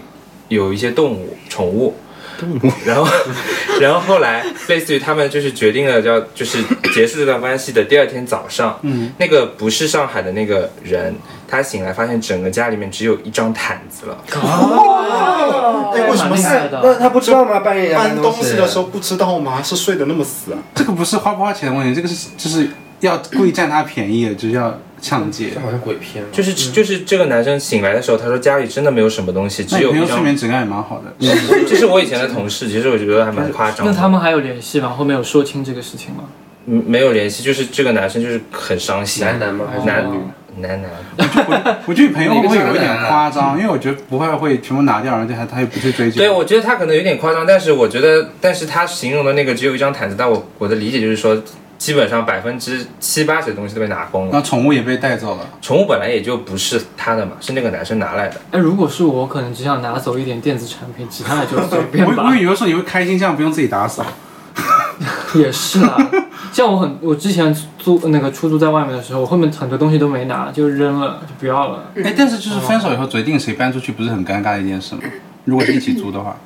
[0.47, 1.93] 有一些动物宠物，
[2.85, 3.07] 然后，
[3.79, 6.61] 然后后来，类似于他们就是决定了要就是
[6.93, 11.15] 结束这段关系的第二天早上，嗯，那个不是上海的那个人，
[11.47, 14.17] 他醒来发现整个家里面只有一张毯子了。
[15.93, 17.59] 哎，为什么是那他不知道吗？
[17.59, 19.61] 半夜搬东西的时候不知道吗？
[19.61, 20.59] 是睡得那么死啊？
[20.73, 22.69] 这个不是花不花钱的问题，这个是就是
[23.01, 25.59] 要故意占他便宜，就是要抢劫这。
[25.59, 26.27] 好像鬼片哦。
[26.31, 30.07] 就是就是这个男生醒来的时候，他说家里真的没有什么东西，只有一张。
[30.07, 31.13] 睡眠质量也蛮好的。
[31.67, 33.91] 这是我以前的同事，其实我觉得还蛮夸张的。
[33.91, 34.89] 那他们还有联系吗？
[34.89, 36.23] 后面有说清这个事情吗？
[36.67, 39.25] 嗯没有联系，就是这个男生就是很伤心。
[39.25, 39.65] 男男吗？
[39.71, 40.19] 还是男女？
[40.57, 40.91] 男男。
[41.87, 43.57] 我觉得你朋友会不会有一点夸张？
[43.57, 46.17] 因为我觉得不会会全部拿掉，而且还他又不去追究。
[46.17, 51.41] 对，我觉得他可能有点夸张，但是我觉得，但是他形容的那个只有一张毯子，但我我的理解就是说，
[51.81, 54.29] 基本上百分之七八十的东西都被拿光了。
[54.31, 55.49] 那宠物也被带走了。
[55.63, 58.39] 宠物本来也就不是他的嘛，是那个男生拿来的。
[58.51, 62.35] 哎，如果是我，可能只想拿走一点电子产品，其他的就随便吧我我。
[62.35, 64.05] 以为说你会开心，这样不用自己打扫。
[65.33, 65.97] 也是啊，
[66.53, 71.85] 像我很，我之前租那个出租在外面的时候，我后面很多东西都没拿，就扔了，就不要了。
[72.03, 75.01] 哎，但是就是分手以后决定谁搬出去，不是很尴尬的一件事吗？
[75.45, 76.37] 如果是一起租的话，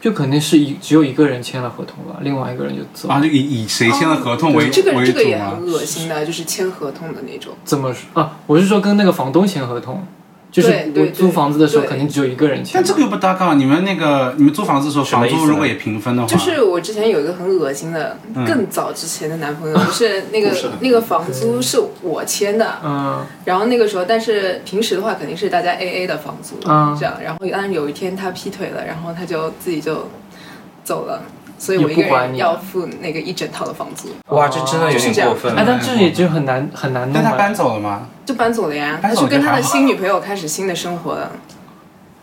[0.00, 3.08] 就肯定是一只有一个人签了合同吧，另外一个人就走。
[3.08, 5.66] 啊，就以以谁签了合同为这个为这个也很？
[5.66, 7.52] 恶心的，就是签合同的那种。
[7.64, 8.38] 怎么说啊？
[8.46, 10.06] 我是说跟那个房东签合同，
[10.50, 12.72] 就是对对我租房子的时候肯定只有一个人签。
[12.74, 18.44] 但这个又不搭杠，你们那个你们租房子的时候，房租如果也平分的话，就是我之前有一个很恶心的，嗯。
[18.44, 23.24] 更早之前的男朋友，就是那个 那个房租是我签的，嗯。
[23.44, 26.96] 然后那个时候，但是平时的话肯定是大家 A A 的房租，嗯。
[26.98, 27.14] 这样。
[27.22, 30.08] 然后但是有一天他劈腿了，然后他就自己就
[30.82, 31.22] 走了，
[31.60, 35.64] 所以我一个人不管你要付那个一整套的房租，哇，这真的有点过分哎，了。
[35.66, 38.08] 但这也就很难很难弄但他搬啊，走了吗？
[38.24, 38.98] 就搬走了呀。
[39.02, 41.30] 他去跟他的新女朋友开始新的生活了。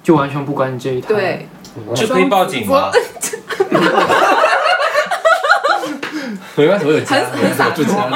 [0.02, 1.10] 就完全不管你这一套。
[1.10, 1.48] 对，
[1.94, 2.90] 这可以报警吗？
[6.58, 8.16] 没关系，我有家，很很洒我住家里。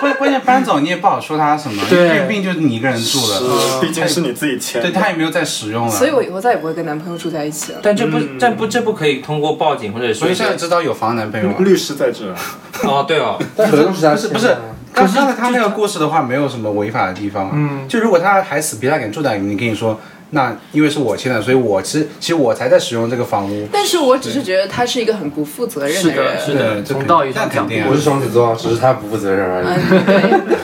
[0.00, 4.88] 关关键搬走你也不好说他什么，对因为毕竟就是你一个人住了，毕竟是你自己签的。
[4.88, 7.78] 对他也没有再使用了，所以我以后再也不会跟男朋友住在一起了。
[7.82, 11.54] 但这不，但不，这不可以通过报警或者说所以现在知道有房男朋友吗。
[11.58, 12.32] 律师在这，
[12.88, 14.60] 哦，对哦，但合同是他不是不是签的啊，
[14.92, 17.50] 刚刚才他那个故事的话，没有什么违法的地方啊。
[17.54, 19.98] 嗯就如果他还死皮赖脸住在里面，你跟你说，
[20.30, 23.68] 那因为是我签的，所以我其实其实我才在使用这个房屋。
[23.72, 26.40] 但是我只是觉得他是一个很不负责任的，人。
[26.40, 29.66] 是的，对这肯从道义上讲那肯定啊我是双子座，只是他不负责任而已。
[29.66, 30.04] 嗯，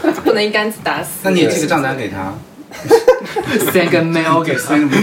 [0.02, 1.20] 对，不能一竿子打死。
[1.22, 2.34] 那你也寄个账单给他。
[3.72, 4.60] send 个 mail 给他。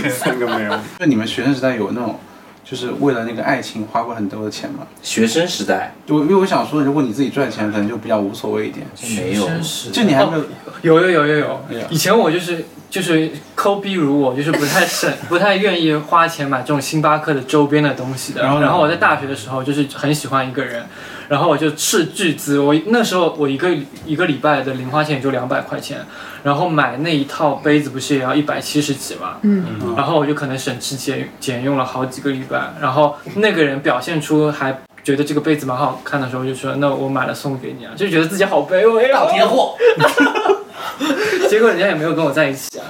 [0.09, 0.77] 三个 mail。
[0.99, 2.19] 就你们学生时代有那种
[2.69, 4.85] 就是为了那个爱情花过很多的钱吗？
[5.01, 5.95] 学生时代。
[6.09, 8.85] 我因为我想说，如果你自己赚钱，可能就比较无所谓一点。
[9.15, 9.47] 没有，
[9.93, 10.33] 就你还没
[10.81, 11.61] 有，有有有有有。
[11.69, 18.41] 哎呀，以前我就是就是抠逼如我，就是不太省， 不太愿意花钱买这种星巴克的周边的东西的。
[18.43, 20.85] 然后然后我在大学的时候就是很喜欢一个人，
[21.27, 23.69] 然后我就斥巨资，我那时候我一个
[24.05, 26.05] 一个礼拜的零花钱也就两百块钱，
[26.43, 34.77] 然后买那一套杯子不是也要一百七十几嘛，嗯，然后我就可能省吃俭俭用了好几个礼拜，然后那个人表现出还。
[35.03, 39.73] 觉得这个杯子蛮好看的时候，就说那我买了送给你啊，就觉得自己好卑微老天货，
[41.49, 42.83] 结果人家也没有跟我在一起啊。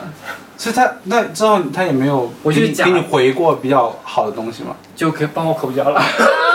[0.57, 4.75] 所以他那之后他也没有我就是给你回过比较好的东西嘛？
[4.95, 6.01] 就可以帮我口交了。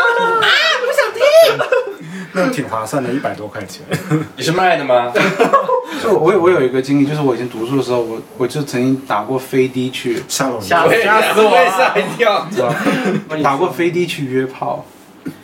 [2.34, 3.82] 那挺划算的，一百多块钱。
[4.36, 5.12] 你是卖的吗？
[6.02, 12.46] 就我有我有一个经历，就是我以前读书的时候，我我就曾经打过飞的去，下楼吓我也吓死我吓一跳。
[13.42, 14.84] 打过飞的去约炮，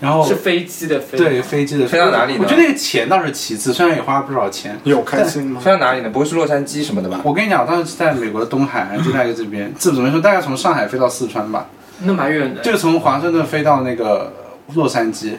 [0.00, 1.18] 然后是飞机的飞。
[1.18, 4.78] 对飞机的飞到哪里呢我觉得那个钱倒是其次，虽然也花了不少钱。
[4.84, 5.60] 有开心吗？
[5.60, 6.08] 飞到哪里呢？
[6.08, 7.20] 不会是洛杉矶什么的吧？
[7.22, 10.20] 我跟你讲，当时是在美国的东海岸，就大概这边，这怎么说？
[10.20, 11.66] 大概从上海飞到四川吧，
[12.00, 12.62] 那蛮远的。
[12.62, 14.32] 就是从华盛顿飞到那个
[14.74, 15.34] 洛杉矶，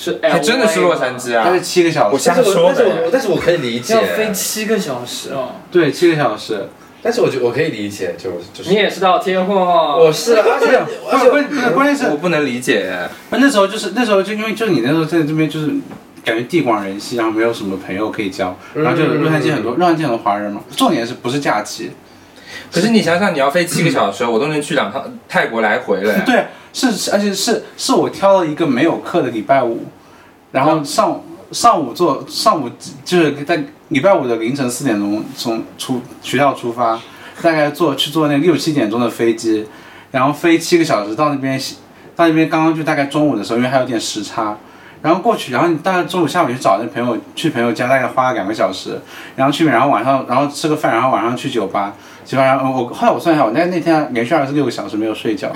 [0.00, 1.58] 是还真的是洛杉矶啊大概！
[1.58, 2.14] 七个小时。
[2.14, 3.08] 我瞎但是我说但是我的。
[3.10, 5.56] 但是我可以理解要，飞七个小时哦。
[5.72, 6.68] 对，七个小时。
[7.02, 9.54] 但是我觉我可以理解，就就是你也是到贴货。
[10.00, 10.78] 我是啊，而且
[11.10, 12.92] 而且关键关键是我不能理解，
[13.30, 15.66] 那那时候就是那时候就因为就是你那时候在这边就是
[16.24, 20.60] 感觉地广人稀，然后没有什么朋友可以交，然后就洛杉矶很多洛杉矶很多华人嘛。
[20.76, 21.90] 重点是不是假期？
[22.72, 26.22] 可是你想想，你要飞七个小时，我都能去两趟泰国来回了。
[26.26, 26.46] 对，
[26.78, 29.84] 是是而且是是我挑了一个没有课的礼拜五，
[30.52, 32.70] 然后上上午坐上午
[33.04, 36.96] 就是在礼拜五的凌晨四点钟从出学校出发，
[37.42, 39.66] 大概坐去坐那六七点钟的飞机，
[40.12, 41.60] 然后飞七个小时到那边，
[42.14, 44.56] 到那边刚刚就大概中午的时候，因为还有点时差。
[45.02, 49.00] 然后过去，然后你大概中午下午去找那朋友，去朋友家大概花了两个小时，
[49.34, 55.52] 然后去，然后晚上，然后吃个饭，然后晚上去酒吧，酒吧，然后我后来我算一下，我那那天连续二十六个小时没有睡觉，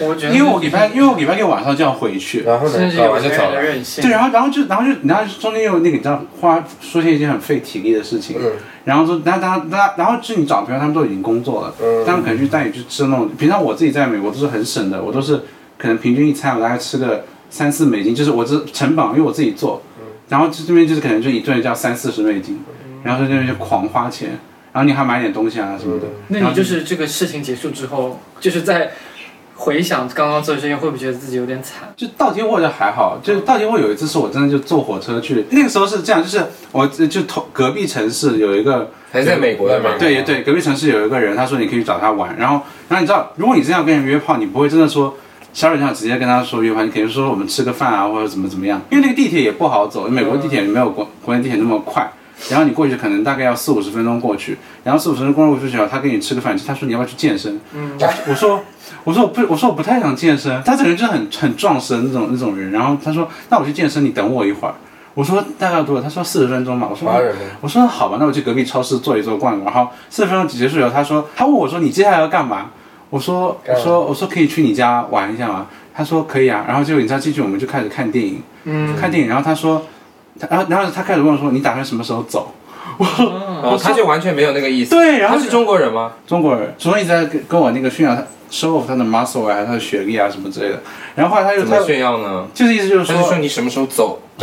[0.00, 2.92] 我觉得因为我礼拜，因为我礼拜六晚上就要回去，然后呢？
[2.96, 3.62] 搞完就走了。
[3.62, 4.02] 任性。
[4.02, 8.52] 对，然后然后就然后就然后中间又那个你知道花出现一件很费体力的事情，嗯。
[8.84, 12.04] 然后说然后然后然后然后就是你找朋友他们都已经工作了，嗯。
[12.06, 15.42] 他们可能去带你去吃那种，平常我自己在美国都是很省的，我都是
[15.76, 19.82] 可能平均一餐我大概吃个三四美金，就是我这成本，因为我自己做，
[20.28, 22.60] 然后这这边就是可能就一顿就要三四十美金，
[23.02, 24.38] 然后在那边就狂花钱，
[24.72, 28.92] 然后你还买点东西啊什么的，那你就是这个事情结束之后，就是在
[29.60, 31.92] 回想刚刚做的这些，会不会觉得自己有点惨？
[31.96, 36.42] 就到天货就还好，就是到天货有一次是我真的就坐火车去，那个时候是这样，就是
[36.72, 39.90] 我就同隔壁城市有一个还是在美国的嘛？
[39.98, 45.14] 对对，隔壁城市有一个人，他说你可以去找他玩，然后然后你知道，如果你真要跟人约炮，你不会真的说。
[45.54, 52.08] 小蕊这样直接跟他说约炮，你肯定说我们吃个饭啊，或者怎么怎么样，因为那个地铁也不好走，美国地铁没有国国内地铁那么快，
[52.50, 57.60] 然后你过去可能大概要四五十分钟过去，然后四五十分钟过去之后，他给你吃个饭，他说你要不要去健身？
[57.74, 57.92] 嗯，
[58.28, 58.60] 我说
[59.04, 64.74] 我说我不我说我不太想健身，他这个人就是很很壮实的那种那种人，然后他说那我去健身，你等我一会儿。
[65.14, 66.02] 我说大概要多久？
[66.02, 66.86] 他说四十分钟嘛。
[66.88, 67.12] 我说？
[67.60, 69.74] 我说好吧，那我去隔壁超市坐一坐逛一逛。
[69.74, 72.70] 然后四十分钟结束以后，他说他问我说你接下来要干嘛？
[73.10, 75.66] 我说我说我说可以去你家玩一下吗？
[75.92, 76.64] 他说可以啊。
[76.68, 79.28] 然后结果你知道进去我们就开始看电影，嗯，看电影。
[79.28, 79.84] 然后他说，
[80.38, 82.52] 他然后然后他开始问我说你打算什么时候走？
[82.98, 84.90] 哦，他就完全没有那个意思。
[84.90, 86.12] 对，然后他是中国人吗？
[86.26, 90.80] 中国人，所以一直在跟跟我那个炫耀他 show off 他的 muscle 啊，还有他的学历啊什么之类的。
[91.14, 92.44] 然后后来他就他怎么炫耀呢？
[92.52, 94.20] 就是意思就是说他就说，你什么时候走？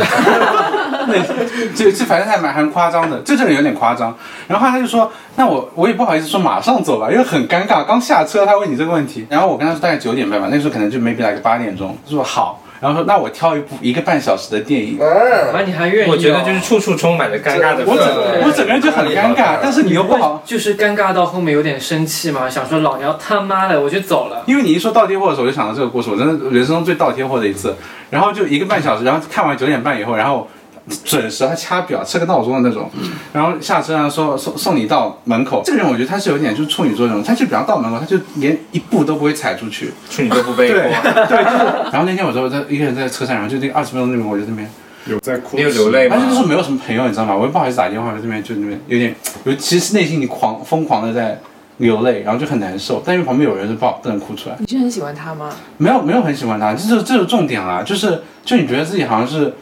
[1.74, 4.16] 这这反正还蛮蛮夸张的，这这个有点夸张。
[4.48, 9.26] 然后他就说，那我我也不好意思说马上走吧，因为很尴尬，刚下车他问你这个问题。
[9.28, 12.62] 然后我跟他说大概九点半吧，那时候可能就 maybe 来个八点钟，他说好。
[12.80, 14.98] 然后说那我挑一部一个半小时的电影。
[15.00, 15.06] 啊，
[15.54, 16.12] 啊，你还愿意哦？
[16.12, 18.44] 我觉得就是处处充满了尴尬的我整氛围。
[18.44, 24.42] 我整个人就很尴尬，但是你又不好，就是尴尬到后面有点生气嘛，想说老娘他妈的我就走了。
[24.46, 27.74] 因为你一说倒贴货的时候，我就想到这个故事，我真的人生中最倒贴货的一次。
[28.08, 30.48] 然后就一个半小时，然后看完九点半以后，然后
[31.04, 32.88] 准时，他掐表，设个闹钟的那种，
[33.32, 35.60] 然后下车呢说送送你到门口。
[35.64, 39.92] 这个人我觉得他是有点就是处女座那种，他就比方到门口，他就连一步都不会踩出去。
[40.08, 40.90] 处女座不背对锅，
[41.28, 41.64] 对，就是。
[41.90, 44.70] 然后那天我说在一个人在车上，然后就那二十分钟那边，我就那边，
[45.06, 46.22] 有在哭，你有流泪吗而？
[46.22, 47.34] 且就是没有什么朋友，你知道吗？
[47.34, 51.40] 我又不好意思打电话，我就那边就那边有点有，其实内心你狂疯狂的在
[51.78, 54.56] 流泪，然后就很难受，但因为旁边有人就不好不能哭出来。
[54.60, 55.50] 你是很喜欢他吗？
[55.78, 59.52] 没有没有很喜欢他，这是这是重点了，就是就你觉得自己好像是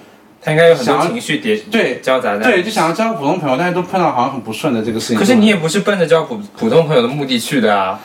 [0.45, 2.45] 他应该有很多情绪叠对交杂在。
[2.45, 5.17] 对，就想要交个普通朋友，但是都碰到好像很不顺的这个事情。
[5.17, 7.99] 可是你也不是奔着交普普通朋友的目的去的啊。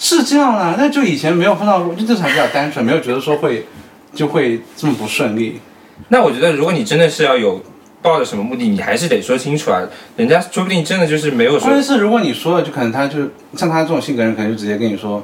[0.00, 3.66] 是这样啊，那就以前没有碰到过，就这才比较单纯，没有觉得说会
[4.14, 5.60] 就会这么不顺利。
[6.10, 7.60] 那我觉得，如果你真的是要有
[8.00, 9.82] 抱着什么目的，你还是得说清楚啊。
[10.16, 15.20] 人家说不定真的就是没有说关键是如果你说了，就可能他就像他这种性格人，可能就直接跟你说，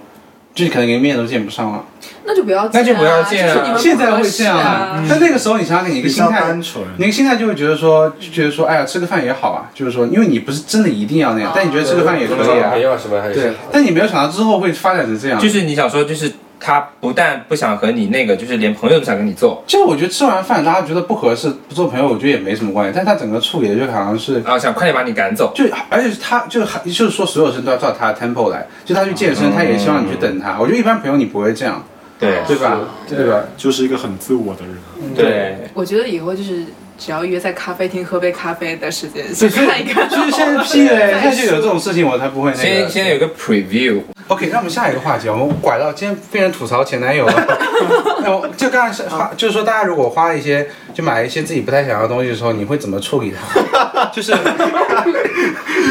[0.54, 1.84] 就可能连面都见不上了。
[2.26, 5.04] 那就不要见、啊，那就不要见啊现在会这样啊。
[5.08, 6.54] 但那个时候你想想，你一个心态，
[6.96, 12.80] 你一个心态就会觉得说，就觉得说，哎呀，吃个饭也好啊，就是说，因为你不是真的一定要那样，但你觉得吃个饭也可以啊朋。
[12.80, 15.38] 友啊什么还是对，但你没有想到之后会发展成这样。
[15.38, 22.92] 就是你想说，就是他不但不想和你那个，就是连朋友都不想跟你做，就我觉得吃完饭大家觉得不合适，不做朋友，我觉得也没什么关系。
[22.94, 25.52] 但他整个处理的就好像是，啊想快点把你赶走。
[25.54, 30.58] 就而且他就还就是说所有事都要照他的 tempo 来，就他去健身，他也希望你去等他。
[30.58, 31.84] 我觉得一般朋友你不会这样，
[32.18, 32.80] 对对吧？
[33.08, 33.44] 对吧？
[33.56, 35.14] 就是一个很自我的人。
[35.14, 36.64] 对，我觉得以后就是
[36.96, 40.08] 只要约在咖啡厅喝杯咖啡的时间，所以先看一看。
[40.08, 42.88] 就是现在 P 嘞，现在就有这种事情，我才不会那先个。
[42.88, 48.52] 先有个 preview，OK，那我们下一个话题，我们拐到今天变成吐槽前男友了。
[48.56, 54.06] 就刚才是花，就是说大家如果花一些，就买一些自己不太想要的东西的时候，你会怎么处理它？
[54.06, 54.32] 就是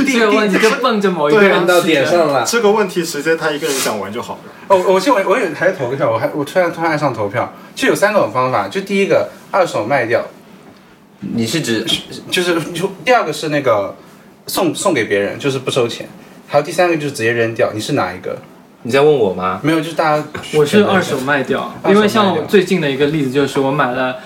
[0.08, 2.44] 这个问题就蹦着某一个人问到点上了。
[2.44, 4.40] 这个问题直接他一个人讲完就好了。
[4.68, 10.26] 哦，我先我我有还是投个票，我还我突然突然爱上投票，其实有三种方法，就第一个二手卖掉，
[11.20, 11.86] 你是指
[12.32, 13.96] 就是就第二个是那个
[14.48, 16.10] 送送给别人，就是不收钱，
[16.54, 18.38] 还有第三个就是直接扔掉，你是哪一个？
[18.84, 19.60] 你在问我吗？
[19.64, 24.18] 没有，就是大家我是二手卖掉，因为像我最近的一个例子就是我买了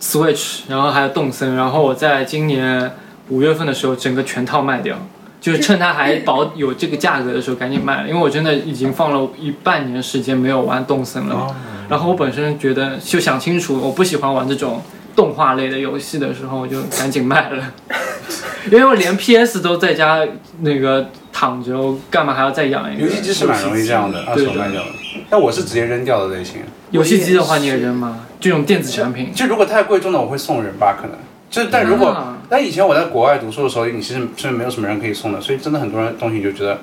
[0.00, 2.92] Switch，然后还有动森，然后我在今年
[3.28, 4.96] 五月份的时候整个全套卖掉，
[5.40, 11.34] 就是趁它还保有这个价格的时候赶紧卖了，因为我真的已经放了一半年时间没有玩动森了。
[11.34, 11.54] 哦
[11.86, 14.80] 然后我本身觉得就想清楚，我不喜欢玩这种
[15.14, 17.72] 动画类的游戏的时候，我就赶紧卖了，
[18.70, 20.26] 因为我连 PS 都在家
[20.60, 23.10] 那个躺着，我干嘛还要再养一个游？
[23.10, 24.90] 戏机是蛮容易这样的，二手卖掉的。
[25.30, 26.56] 但我是直接扔掉的类型。
[26.90, 28.26] 游戏机的话你也扔吗？
[28.40, 29.32] 这种电子产品？
[29.34, 31.16] 就如果太贵重的，我会送人吧，可能。
[31.50, 36.78] 就但如果啊但以前我在国外读书的时候，你其实是没有什么人可以送的，所以真的很多人东西你就觉得，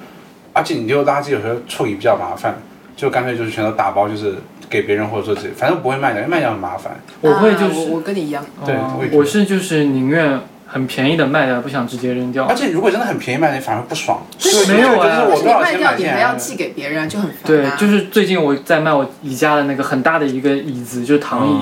[0.53, 2.55] 而且你丢垃圾有时候处理比较麻烦，
[2.95, 4.35] 就干脆就是全都打包，就是
[4.69, 6.93] 给别人或者说自己，反正不会卖掉，因为卖掉很麻烦。
[7.21, 12.55] 我会就是啊我我跟你一样，对哦我我是就是宁愿很便宜的卖掉，不想直接扔掉而。
[12.55, 14.21] 且如果真的很便宜卖，你反而不爽。
[14.67, 16.35] 没有啊就是我卖掉你还要？
[16.35, 17.45] 寄给别人，就很烦、啊。
[17.45, 21.57] 对，就是最近我在卖我宜家的那个很大的一个椅子，就是躺椅，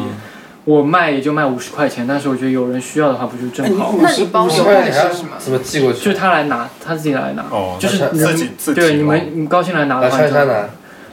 [0.66, 3.96] 我卖也就卖五十块钱，但是我觉得有人需要的话，不就正好？
[4.00, 5.32] 那你包邮还是什么？
[5.40, 6.06] 怎么寄过去？
[6.06, 7.44] 就是他来拿，他自己来拿。
[7.50, 10.70] 哦，就是你自己自己对你哦们你高兴来拿的话，就来拿，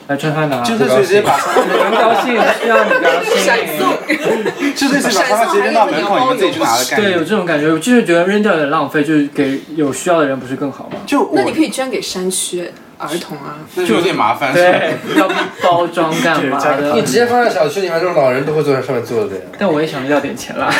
[0.08, 0.60] 来穿山拿。
[0.62, 3.10] 就是直接把你们高兴 需要你高
[3.44, 3.78] 闪兴。
[3.78, 3.96] 送，
[4.74, 7.26] 就是把沙发直接扔到门口，你们自己去拿的概对，有念。
[7.26, 10.96] 这种感觉，我就是觉得扔掉有点浪费，就是给有需要的人不是更好吗？
[11.06, 13.58] 就那你可以捐给山区儿童啊。
[13.74, 14.52] 就有点麻烦。
[14.54, 15.28] 对，要
[15.62, 16.92] 包装干嘛的？
[16.96, 19.42] 你直接放在小区里面，这种老人都会坐在上面坐的呀。
[19.58, 20.72] 但我也想要点钱啦。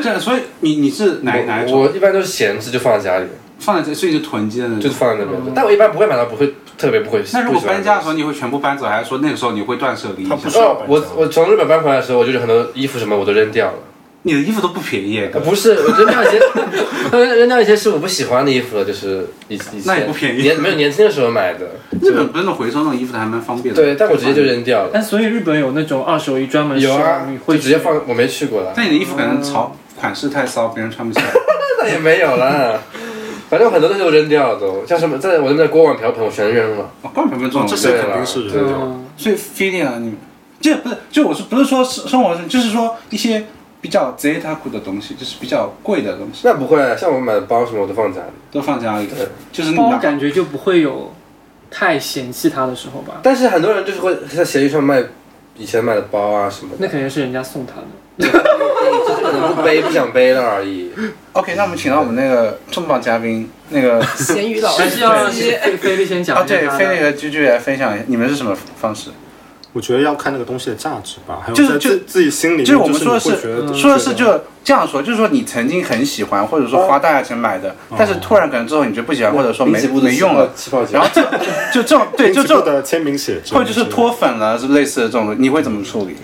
[0.00, 1.76] 这所以你你是哪哪一种？
[1.80, 4.80] 我我一般都是闲置就放在家里面，放在这，所以就囤积的那种。
[4.80, 5.40] 就是放在那边。
[5.54, 7.22] 但我一般不会买到不会特别不会。
[7.32, 10.50] 那如果搬家的时候，你会全部搬走，还是说那个时候你会断舍离一下他不？
[10.50, 13.74] 是要哦搬，家我我从日本搬回来的时候，我就是很多衣服什么我都扔掉了。
[14.22, 16.40] 你的衣服都不便宜不是，我扔掉一些，
[17.36, 21.60] 扔掉一些是我不喜欢的衣服了，就是以以前那也不便宜年没有年轻的时候买的，
[22.02, 23.80] 日本不是那种回收那种衣服的还蛮方便的。
[23.80, 24.42] 对，但我直接就。
[24.42, 24.90] 扔掉了。
[24.92, 31.32] 但所以日本有那种二手衣专门有啊会直接放，我没去过了，但你的衣服可能潮款式太骚，别人穿不起来。
[31.80, 32.80] 那也没有啦。
[33.48, 36.90] 反正很多东西都扔掉了都，像什么在我那边锅碗瓢盆我全扔了。
[37.02, 40.14] 哦，光盘分这种这肯定是对人嗯，所以 feeling 啊，你
[40.60, 43.44] 这不是就我是不是说生活中，就是说一些
[43.80, 48.26] 比较 zeta 酷的东西，就是比较贵的东西，那不会，像我买的包什么我都放家里。
[48.50, 49.28] 都放家里对。
[49.52, 51.12] 就是包拿感觉就不会有
[51.70, 53.20] 太嫌弃它的时候吧？
[53.22, 55.02] 但是很多人就是会在闲鱼上卖
[55.56, 57.86] 以前买的包啊什么的，那肯定是人家送他的。
[59.32, 60.90] 不背不想背了而已。
[61.32, 69.10] OK，那我们请到我们那个重磅嘉宾，那个 咸鱼老还是要让师，菲菲力先讲啊，对，飞那个居居来分享一下，你们是什么方式？
[69.74, 73.30] 我觉得要看那个东西的价值吧，还有就是就自自己心里，就是我们说的是
[73.78, 80.50] 说的是就这样说，就是说你曾经很喜欢，或者说花大价钱买的，但是突然可能之后你就不喜欢，或者说没没用了，
[80.90, 81.22] 然后这
[81.70, 86.16] 就这种对，就这种 的签名写真，或者就是脱粉了，是类似的这种，你会怎么处理？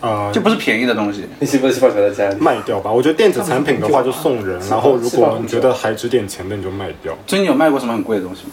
[0.00, 1.26] 呃就不是便宜的东西。
[1.38, 2.40] 你气泡气泡球在家里。
[2.40, 2.90] 卖掉吧。
[2.90, 7.16] 我觉得电子产品的话就送人，然后如果你觉得还值点钱的你就卖掉。
[7.26, 8.50] 所以你有卖过什么很贵的东西吗？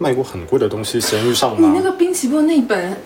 [0.00, 1.82] 卖过很贵的东西，闲鱼上吗你那？
[1.82, 2.96] 个滨崎步那本，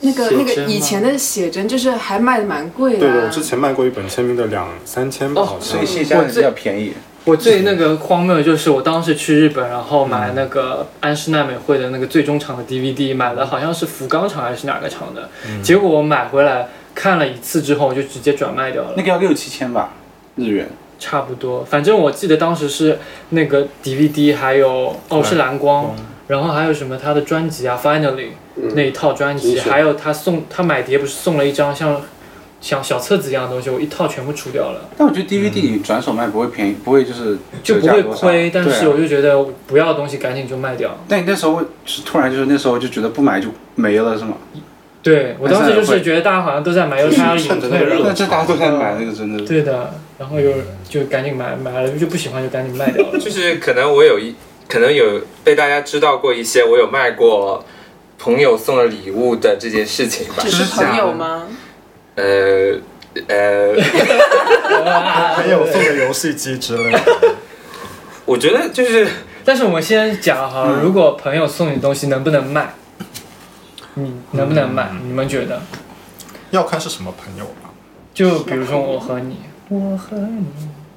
[0.00, 3.12] 那个那个以前的写真，就是还卖的蛮贵的、啊。
[3.12, 5.86] 对的，我之前卖过一本签名的两三千吧，哦好像所以。
[5.86, 6.94] 谢家人比较便宜。
[7.28, 15.28] 我最那个荒谬的就是我当时去日本，然后买那个安室奈美惠的那个最终场的 DVD，买的好像是福冈场还是哪个场的，
[15.62, 19.02] 结果我买回来看了一次之后，我就直接转卖掉了那。
[19.02, 19.92] 个要六七千吧，
[20.36, 20.66] 日元。
[20.98, 22.98] 差不多，反正我记得当时是
[23.28, 25.94] 那个 DVD，还有哦是蓝光，
[26.26, 28.30] 然后还有什么他的专辑啊，Finally
[28.74, 32.00] 那一套专辑，还有他送他买碟不是送了一张像
[32.60, 40.96] 像小册子一样的东西，我一套全部出掉了，但我觉得 DVD 你转手卖不会便宜，不会就是就不会亏，但是我就觉得不要的东西赶紧就卖掉。
[41.08, 44.36] 但你那时候是突然就是那时候就觉得不买就没了是吗？
[45.00, 49.44] 对我当时就是觉得大家好像都在买，又它要 隐退了，那这大家都在买那个真的。
[49.44, 50.50] 对的，然后又
[50.88, 53.16] 就赶紧买，买了就不喜欢就赶紧卖掉了。
[53.20, 54.34] 就是可能我有一，
[54.68, 57.64] 可能有被大家知道过一些，我有卖过
[58.18, 60.50] 朋友送的礼物的这件事情吧只。
[60.50, 61.44] 是朋友吗？
[62.18, 62.78] 呃
[63.28, 63.74] 呃，
[65.36, 67.00] 还有送的游戏机之类的。
[68.24, 69.06] 我觉得就是
[69.44, 72.74] 但是我们先讲哈，嗯如果朋友送你东西能不能卖？
[73.94, 74.90] 你能不能卖？
[75.04, 75.60] 你们觉得？
[76.50, 77.70] 要看是什么朋友吧。
[78.14, 79.38] 就比如说我和你，
[79.68, 80.46] 我和你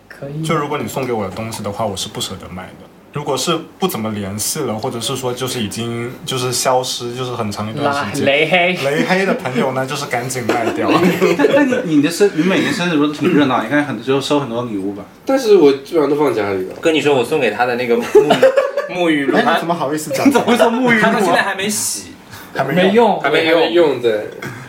[0.07, 0.41] 可以。
[0.43, 2.91] 就如果你送给我的东西的话，我是不舍得卖的。
[3.14, 10.89] 如果是不怎么联系了，或者是说就是已经就是消失，就是很长一段时间，雷黑，雷黑的朋友呢，就是赶紧卖掉。
[11.38, 13.62] 但 但你你的生你每年生日不是挺热闹？
[13.62, 15.03] 你看很多时候收很多礼物吧？
[15.26, 16.76] 但是我基本上都放家里了。
[16.80, 18.03] 跟你说，我送给他的那个沐
[18.91, 20.26] 沐浴露，哎，你他怎么好意思讲？
[20.26, 21.12] 你怎么会说沐浴露啊？
[21.12, 22.14] 他到现在还没洗，
[22.55, 23.20] 还没没用。
[23.20, 24.28] 还没用，用的，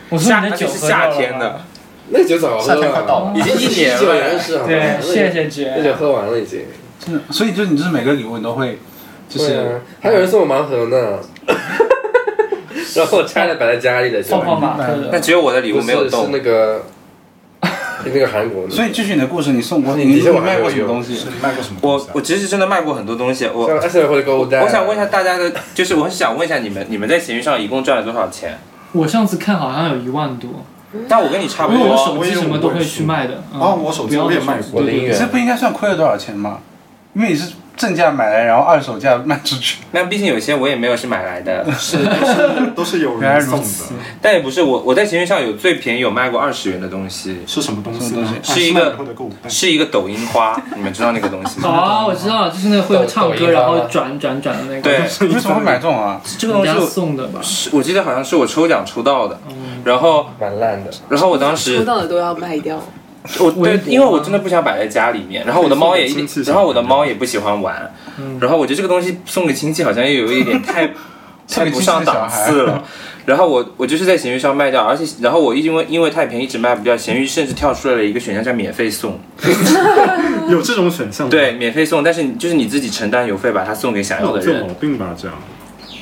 [0.08, 1.60] 我说夏你的酒是夏天的。，
[2.08, 4.66] 那酒早喝夏天快到了已经一年了？
[4.66, 5.94] 对，谢谢姐那酒。
[5.94, 6.62] 喝完了已经。
[7.04, 8.78] 真的，所以就你就是每个礼物你都会，
[9.28, 11.18] 就是，还有人送我盲盒呢，
[12.94, 16.38] 然后我拆了摆在家里的，泡泡玛特的，但只有我的礼物没有动是那。
[16.38, 16.82] 个，
[18.04, 18.70] 那个韩国的。
[18.70, 21.12] 所以继续你的故事，你送过你你你卖过什么东西？
[21.14, 21.80] 你卖过什么啊？
[21.82, 24.60] 我我其实真的卖过很多东西，我或者购物袋。
[24.62, 28.58] 我想问一下大家的，就是我很想问一下你们，你们在闲鱼上一共赚了多少钱？
[28.92, 30.50] 我上次看好像有一万多，
[31.08, 33.42] 但我跟你差不因为我多，手机什么都会去卖的。
[33.54, 36.58] 嗯哦我手机我也卖过对对我的音乐你这不应该算亏了多少钱吗？
[37.14, 39.78] 因为你是正价买来，然后二手价卖出去。
[39.92, 43.66] 那毕竟有些我也没有是买来的，是都是都是有人送的。
[44.20, 48.96] 但也不是我我在闲鱼上有最便宜有卖过二十元的东西，是什么东西是一个。
[49.48, 51.68] 是一个抖音花，你们知道那个东西吗？
[52.04, 54.80] 哦，我知道，就是那个会有唱歌，然后转转转的那个。
[54.80, 56.20] 对，为什么会买这种啊？
[56.38, 57.40] 这个东西我送的吧？
[57.42, 59.38] 是我记得好像是我抽奖抽到的，
[59.84, 60.90] 然后蛮烂的。
[61.08, 62.80] 然后我当时抽到的都要卖掉。
[63.38, 66.06] 我对，因为我真的不想摆在家里面，然后我的猫也
[66.44, 67.92] 然后我的猫也不喜欢玩，
[68.40, 70.90] 然后我觉得这个东西送给亲戚好像又有一点太
[71.48, 72.82] 太不上档次了。
[73.24, 79.16] 然后我我就是在闲鱼上卖掉，而且然后我因为因为太便宜一直卖不掉，闲鱼甚至跳出来了一个选项叫免费送
[80.50, 81.30] 有这种选项吗？
[81.30, 84.74] 对，免费送，但是你就是你自己承担邮费把它送给想要的人有这毛。
[84.74, 85.14] 病吧？
[85.16, 85.36] 这样。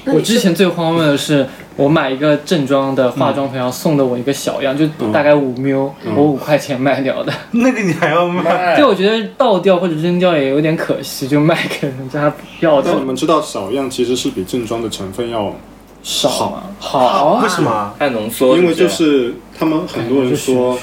[0.07, 1.47] 我之前最荒谬的是，
[1.81, 7.33] 我买一个正装的化妆品，然后送的我一个小样，就大概五 ml，我五块钱卖掉的。
[7.53, 8.77] 那个你还要卖？
[8.79, 15.55] 就我觉得倒掉或者扔掉也有点可惜，就卖给人家不要的但你们知道小样其实是比正装的成分要，
[16.03, 16.63] 少吗。
[16.79, 17.95] 好啊为，什么？
[17.99, 20.81] 太浓缩，因为就是他们很多人说是，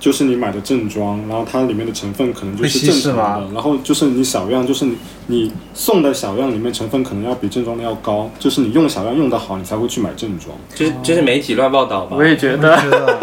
[0.00, 4.96] 就是你买的正装，然后它里面的成分可能就是正释吗常的，然后就是你小样，就是你
[5.26, 12.76] 你送的小样里面成分可能要比正装的要高，就是你用小样用的好，你才会去买正装，就是就是媒体乱报道吧我，也觉得。
[12.76, 13.18] 觉 得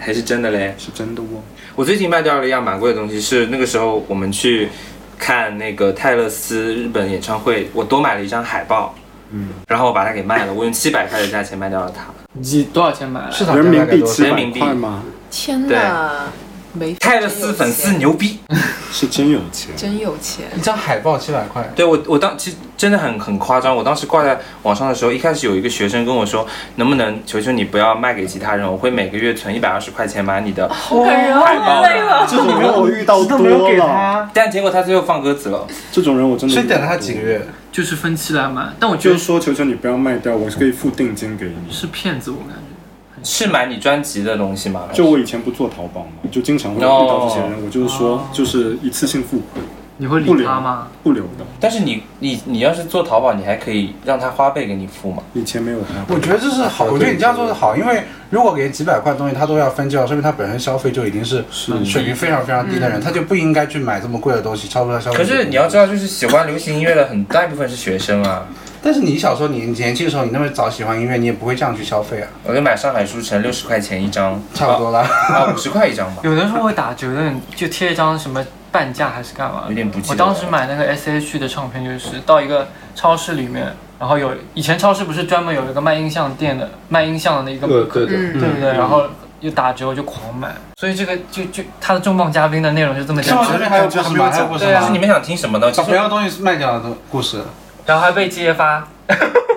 [0.00, 0.74] 还是真的嘞。
[0.78, 1.26] 是真的哦。
[1.74, 4.70] 我最近卖掉了一样蛮贵的东西，是那个时候我们去
[5.18, 8.94] 看那个泰勒斯日本演唱会，我多买了一张海报，
[9.30, 12.04] 嗯，然后我把它给卖了，我用七百块的价钱卖掉了它。
[12.40, 13.32] 几多少钱买的？
[13.32, 15.02] 市场人民币人民币块吗？
[15.30, 16.26] 天哪，
[16.72, 18.38] 没泰勒斯粉丝牛逼，
[18.92, 19.74] 是真有钱。
[19.76, 20.44] 真有钱。
[20.54, 26.46] 一张海报七百块，对我我当其实真的很很夸张，我当时挂在网上的时候，一开始有一个学生跟我说，
[26.76, 32.26] 能不能求求你不要卖给其他人，我会每个月存一百二十块钱买你的海报的。
[32.28, 35.66] 这种人我遇到多都没有给了，他，但结果他最后放鸽子了。
[35.90, 36.54] 这种人我真的。
[36.54, 37.20] 所以等了他几个？
[37.20, 37.40] 月。
[37.76, 41.70] 就是分期来买，但我觉得就是说，求求你不要卖掉，我是可以付定金给你。
[41.70, 43.22] 是骗子，我感觉。
[43.22, 44.88] 是买你专辑的东西吗？
[44.94, 49.62] 就我以前不做淘宝嘛，就经常会遇到这些人，我就是说，就是一次性付款，
[49.98, 50.88] 你会留理他吗？
[51.02, 51.44] 不留的。
[51.58, 55.22] 但是你你你要是做淘宝，你还可以让他花呗给你付嘛？
[55.32, 56.14] 以前没有他。
[56.14, 65.18] 我觉得这是好，我觉得你这样做的好，因为如果给几百块东西他都要分掉，说明他本身消费就已经是水平非常非常低的人，他就不应该去买这么贵的东西，超出他消费。
[65.18, 68.46] 可是你要知道，就是喜欢流行音乐的很大一部分是学生啊。
[68.82, 75.00] 但是你小时候你年轻的时候你那么早喜欢音乐，你也不会这样去消费啊，我就买上海书城六十块钱一张，差不多啦。
[75.00, 76.20] 啊五十块一张吧。
[76.22, 78.44] 有的时候会打折的，就贴一张什么
[78.76, 79.64] 半价还是干嘛？
[79.68, 88.72] 有点不记得我当时买那个 S H 的唱片，就是到一个超市里面，然后有以前超市不是专门有一个卖音像店的，卖音像的那一个对对对，嗯对不对？
[88.74, 89.04] 然后
[89.40, 90.54] 又打折，我就狂买。
[90.76, 93.22] 所以这个就就他的重磅嘉宾的内容就这么？
[93.22, 94.30] 简单这，边还有故事吗？
[94.30, 94.98] 还有故事对啊吗就是你？
[94.98, 95.72] 们想听什么呢？
[95.72, 97.42] 其实小朋友东西是卖掉的故事，
[97.86, 98.86] 然后还被揭发。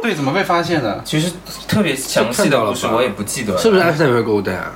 [0.01, 0.99] 对，怎么被发现的？
[1.03, 1.33] 其实
[1.67, 4.71] 特别详细的故事我也不记得了，是不是安室奈美惠购物袋啊？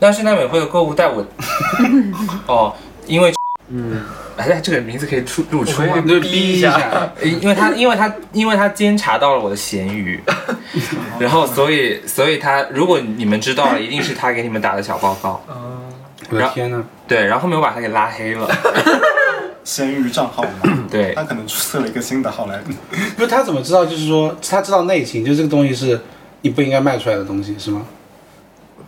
[0.00, 1.24] 但是奈美惠的购物袋我，
[2.46, 2.74] 哦，
[3.06, 3.32] 因为
[3.68, 4.00] 嗯，
[4.36, 6.00] 哎，这个名字可以出露出吗？
[6.04, 7.10] 你就逼一下。
[7.22, 10.20] 因为他，因为他，因为他监察到了我的咸鱼，
[11.18, 15.44] 然后所以，所以他，如果你们知道了，一定是他给你们打的小报告。
[15.48, 15.92] 嗯，
[16.30, 16.82] 我的天呐！
[17.08, 18.48] 对，然后后面我把他给拉黑了。
[19.64, 22.60] 咸鱼账号嘛，对他可能注册了一个新的号来。
[23.16, 23.84] 不是他怎么知道？
[23.84, 26.00] 就是说他知道内情，就这个东西是
[26.42, 27.82] 你不应该卖出来的东西，是吗？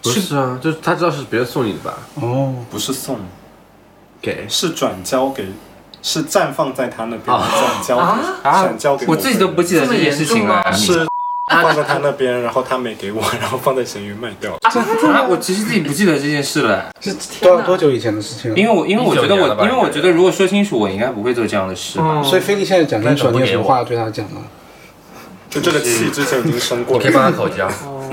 [0.01, 1.99] 不是啊，就是他知道是别人送你的吧？
[2.23, 3.19] 哦，不是送，
[4.21, 5.45] 给是转交给，
[6.03, 10.73] 是绽放在他那边，啊转交转交给我自己都不记得这件事情了。
[10.73, 11.07] 是
[11.51, 14.53] 放在他那边，然后他没给我，然后放在闲鱼卖掉。
[14.61, 18.57] 啊，我其实自己不记得这件事了， 是多多久以前的事情了？
[18.59, 24.43] 因为我因为我觉得19年了我因为我觉得如果说清楚，我应该不会做这样的事所以菲利现在讲清楚，那怎么不给我你有什么话要对他讲吗？
[25.49, 27.67] 就这个气之前已经生过可以了，帮他口交，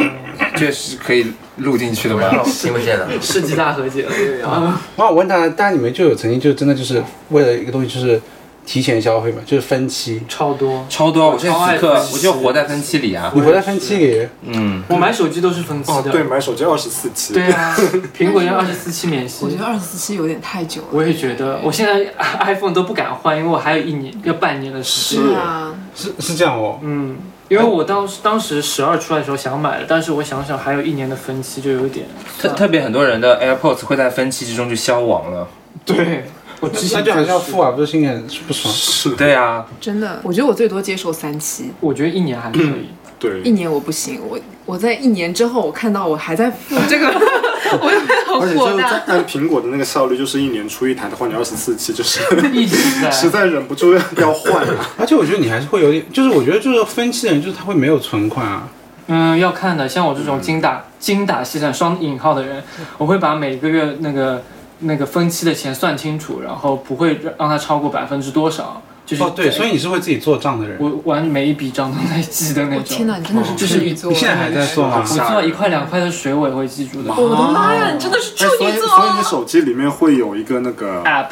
[0.56, 2.30] 确实可以录进去的吗？
[2.44, 3.08] 听不见的。
[3.22, 4.82] 世纪大和解了，对啊。
[4.98, 8.22] 然后我问他，但你们就有曾经就真的就是为了一个东西就是
[8.66, 10.22] 提前消费嘛，就是分期。
[10.28, 10.86] 超多。
[10.90, 13.32] 超多，我现在此刻我就活在分期里啊。
[13.34, 16.12] 你活在分期里，嗯，我买手机都是分期哦，的。
[16.12, 17.78] 对，买手机二十四期，对啊，
[18.18, 19.50] 苹果要二十四期免息我。
[19.50, 20.88] 觉得二十四期有点太久了。
[20.92, 22.12] 我也觉得，我现在
[22.44, 25.26] iPhone 都不敢换，因为我还有一年要半年的时间。
[25.26, 26.80] 是啊，是是这样哦。
[26.82, 27.16] 嗯，
[27.48, 32.08] 因为我当时当时十二出来的时候想买的，但是我想想还有一年的分期，就有一点。
[32.40, 35.48] 特特别很多人的 AirPods 会在分期之中就消亡了。
[35.86, 36.26] 对，
[36.60, 38.74] 我之前那就还是要付啊，不是心里很不爽。
[38.74, 42.90] 是， 对啊，真的，我觉得我最多接受三期，我觉得一年还可以。
[43.20, 44.20] 对一，年我不行。
[44.28, 47.08] 我我在一年之后，我看到我还在付这个，
[47.80, 47.92] 我
[48.40, 48.56] 就而且。
[48.56, 52.20] 就是在按苹果的那个效率，就是一年出一台的话，你二十四期就是
[52.54, 53.10] 一直在。
[53.12, 54.90] 实在忍不住要要换啊。
[54.98, 58.68] 而且我觉得你还是会有点，就是我觉得就是分期的人，就是他会没有存款啊。
[59.08, 62.64] 嗯，要看的，像我这种精打精打细算双引号的人，
[62.98, 64.44] 我会把每个月那个
[64.80, 70.78] 那个分期的钱算清楚，然后不会让让它超过百分之多少，就是哦，对，所以你是会自己做账的人。
[70.80, 72.78] 我完每一笔账都在记的那种。
[72.80, 73.80] 我天哪，你真的是就是。
[73.80, 75.08] 你现在还在做吗我？
[75.08, 77.14] 知道一块两块的水我也会记住的。
[77.14, 78.88] 我的妈呀，你真的是处哎，所以女座。
[78.88, 81.28] 所以你手机里面会有一个那个，app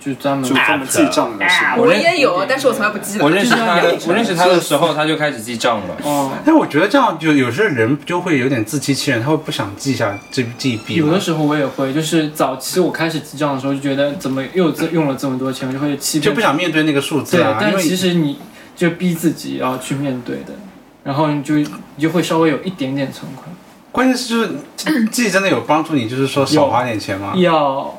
[0.00, 1.74] 就专门就专门记账的是吗？
[1.76, 3.24] 我也有，但是我从来不记得。
[3.24, 5.96] 我认识他我认识他的时候他就开始记账了。
[6.04, 10.94] 哦，但我觉得这样就有时候人就会有点自欺欺人，他会不想记下这这一笔。
[10.94, 18.38] 有的时候我也会，就是早期我开始记账的时候就觉得怎么又这用了这么多钱，我就会欺骗就不想面对那个数字对，啊，因但其实你
[18.76, 20.54] 就逼自己要去面对的，
[21.02, 21.68] 然后你就你
[21.98, 23.48] 就会稍微有一点点存款。
[23.90, 27.32] 关键是就是自己真的有帮助你，就是说少花点钱吗？
[27.36, 27.98] 有，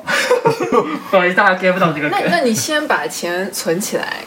[1.10, 2.18] 不好意思，大家 get 不到这个梗。
[2.24, 4.24] 那那你先把钱存起来，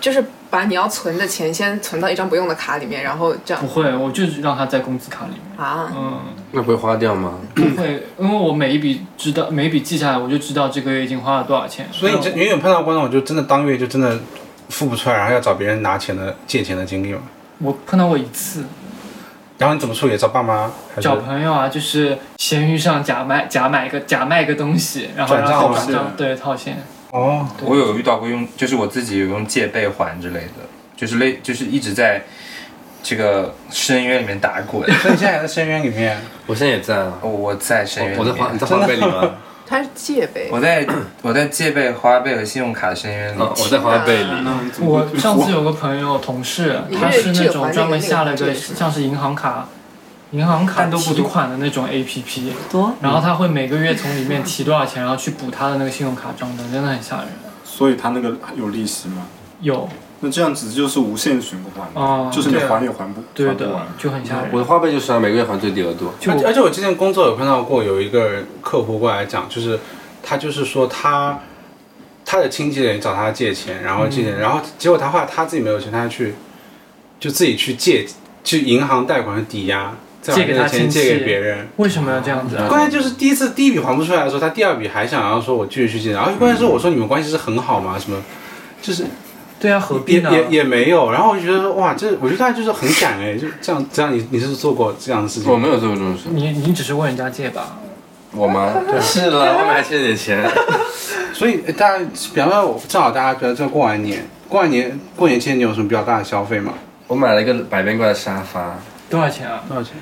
[0.00, 5.64] 就是把你要存的钱先存到一张不用的卡里面，然后这样不会，我就是让它在工资卡里面。
[5.64, 5.92] 啊。
[5.96, 6.18] 嗯，
[6.52, 7.34] 那不会花掉吗？
[7.54, 11.88] 不会，因为我每一笔知道，每一笔记下来，我就知道这个月已经花了多少钱。
[11.92, 14.18] 所以你这那远远碰到过那种，就真的当月就真的
[14.68, 17.20] 付不出来，然后要找别人拿钱的借钱的经历吗？
[17.58, 18.64] 我碰到过一次，
[19.58, 20.16] 然后你怎么处理？
[20.18, 26.82] 找爸妈找朋友啊，就是闲鱼上假卖假买个假卖个东西，然后转让他转账对套现。
[27.10, 27.46] 哦？
[27.62, 32.22] 我有遇到过用，就是我自己有用借呗还之类的，就是类就是一直在
[33.02, 34.82] 这个深渊里面打滚。
[35.00, 36.20] 所以你现在还在深渊里面？
[36.46, 37.12] 我现在也在啊。
[37.22, 39.30] 我我在深渊里面，我在花你在花呗里吗？
[39.66, 40.86] 他是借呗，我在
[41.22, 43.40] 我在借呗、花呗和信用卡的深渊里。
[43.40, 44.30] 啊，我在花呗里。
[44.80, 49.68] 我上次有个朋友同事，他是那种专门下了个像是银行卡、
[50.32, 57.28] 银行卡但都不提款的那种 APP，多然后他会每个月从里面提多少钱，然后去补他的那个信用卡账单，真的很吓人。
[57.64, 59.26] 所以他那个有利息吗？
[59.60, 59.88] 有，
[60.20, 64.50] 那这样子就是无限循环嘛，哦就是你对啊还也还不对的还不完。，就很吓人。
[64.52, 66.10] 我的花呗就是啊，每个月还最低额度。
[66.18, 69.78] 就而且而且我之前工作有碰到过有一个客户过来讲，就是
[70.22, 71.40] 他就是说他
[72.24, 76.34] 他的亲戚人找他借钱，然后借钱，然后结果他后来他自己没有钱，他去
[77.20, 78.06] 就自己去借
[78.42, 81.68] 去银行贷款抵押，再把借给这个他亲戚钱借给别人。
[81.76, 82.66] 为什么要这样子啊？
[82.68, 87.98] 关键就是第一次第一笔还不出来的时候，他第二笔还想要说我继续去借，然后关键是我说你们关系是很好吗？
[87.98, 88.22] 什么
[88.80, 89.04] 就是
[89.64, 90.30] 对啊，何必呢？
[90.30, 95.50] 也也也没有，然后我就觉得说哇，这我觉得他就是很敢哎，就这样这样你你是做过这样的事情？
[95.50, 96.24] 我没有做过这种事。
[96.28, 97.78] 你你只是问人家借吧？
[98.32, 98.74] 我吗？
[98.86, 100.46] 对， 是了，外面还欠点钱。
[101.32, 102.04] 所以呃大家，
[102.34, 106.74] 比方说，正好大家比如说过完年，过完年过年期间你有什么比较大的消费吗？
[107.06, 109.62] 我买了一个百变怪的沙发，多少钱啊？
[109.66, 109.94] 多少钱？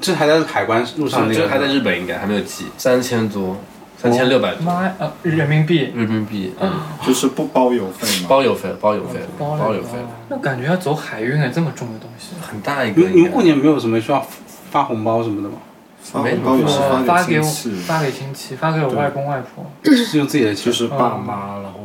[0.00, 3.58] 这还在海关路上那个，这个还在日本应该还没有寄，三千多，
[4.00, 5.92] 三千六百多妈呀，呃，人民币。
[5.94, 6.72] 人民币，嗯，
[7.06, 8.26] 就是不包邮费吗。
[8.30, 9.98] 包邮费，包邮费，包包邮费，
[10.28, 12.30] 那感觉要走海运哎，这么重的东西。
[12.40, 13.02] 很大一个。
[13.02, 14.26] 你你们过年没有什么需要
[14.70, 15.56] 发红包什么的吗？
[16.02, 19.66] 发红包也是我发给我给亲戚，发给亲戚，发给我外公外婆。
[19.94, 20.64] 是用自己的钱？
[20.64, 21.80] 就是爸妈，然后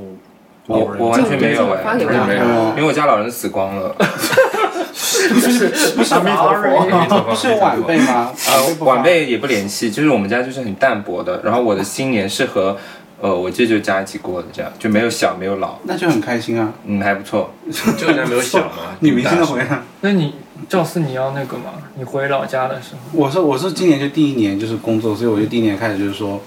[0.68, 3.94] 我老人我完全没有哎，完全没有哦，因为我家老人死光了。
[5.98, 7.22] 不是阿弥陀佛。
[7.30, 8.32] 不是有晚辈吗？
[8.48, 11.42] 啊，晚辈也不联系，就是我们家就是很淡薄的。
[11.44, 12.78] 然后我的新年是和
[13.20, 16.72] 呃我舅舅家一起过的，这样就没有小没有老，那就很开心啊！
[16.86, 17.52] 嗯，还不错。
[17.98, 19.82] 就人家没有小嘛， 你明星的回来。
[20.02, 20.34] 那你
[20.70, 21.74] 赵四你要那个吗？
[21.96, 26.42] 你回老家的时候，我是我是今年就第一年就是工作，所以我就第一年开始就是说，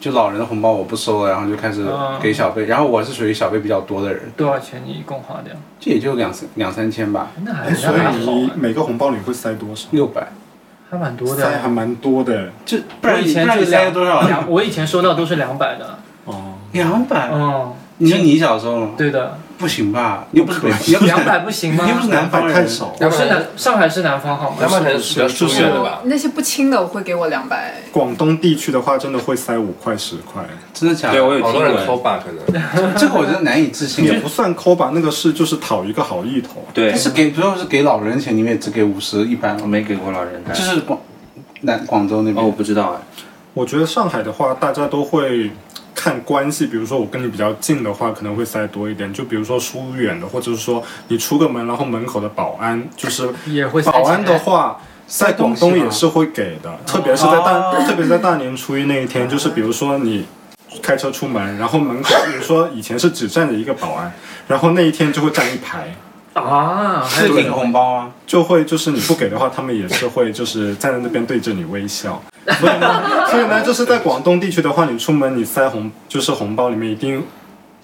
[0.00, 1.86] 就老人的红包我不收了，然后就开始
[2.22, 5.54] 给小费，然后我是属于小费比较多的人，多少钱你一共花掉？
[5.78, 9.88] 这也就两三两三千吧，那还哎，所以你啊，每个红包里会塞多少？
[9.90, 10.28] 六百，
[10.88, 11.68] 还蛮多的塞还。
[11.68, 14.22] 蛮多的这不然以前就塞了多少？
[14.22, 15.98] 两，我以前收到都是两百的。
[16.24, 16.54] 哦。
[16.72, 17.30] 两百？
[17.32, 18.90] 嗯，你说你小时候吗？
[18.96, 20.26] 对的，不行吧？
[20.30, 21.84] 你又不是北，你两百 不行吗？
[21.84, 24.56] 你又不是南方人，太少，我是南上海是南方好吗？
[24.58, 26.00] 两百可能是比较疏远的吧。
[26.04, 30.42] 那些不轻的我会给我两百，广东地区的话，真的会塞五块十块，
[30.72, 31.14] 真的假的？
[31.14, 32.02] 对我有听好多人抠闻。
[32.02, 32.94] 吧，可能。
[32.96, 34.04] 这个我觉得难以置信。
[34.04, 36.64] 也不算抠吧，那个是就是讨一个好意头。
[36.72, 40.64] 对但，是给主要是给老人钱，你们也只给五十一般我，没给过老人就。
[40.64, 40.98] 是广
[41.62, 43.22] 南广州那哦，边我不知道哎。
[43.52, 45.50] 我觉得上海的话，大家都会
[46.02, 54.80] 看关系，比如说我跟你比较近的话，可能会塞多一点；就比如说疏远的，或者是说你出个门，然后门口的保安就是也会保安的话。
[55.06, 60.24] 在广东也是会给的，特别是在大，特别在大年初一那一天， 就是比如说你
[60.80, 64.12] 开车出门，然后门口，比如说以前是只站着一个保安，
[64.46, 65.92] 然后那一天就会站一排，
[66.42, 68.10] 啊，还有是领红包啊。
[68.26, 72.22] 就会就是你不给的话，他们也是会就是站在那边对着你微笑。
[72.58, 77.22] 所以呢， 所以呢，就是在广东地区的话，你出门你塞红就是红包里面一定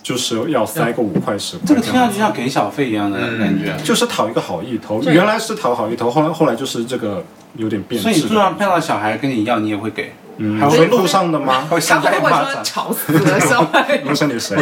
[0.02, 3.76] 就是要塞个五块十块这个听上，去像给小费一样的感觉。
[3.82, 5.02] 就是讨一个好意头。
[5.02, 7.24] 原来是讨好意头，后来后来就是这个
[7.56, 8.02] 有点变质。
[8.04, 11.66] 所以你路上碰到小孩跟你要，你也会给，嗯，还会路上的吗？
[11.70, 12.62] 会他扇他会不会说。
[12.62, 14.00] 吵死了小孩？
[14.04, 14.56] 你说你谁？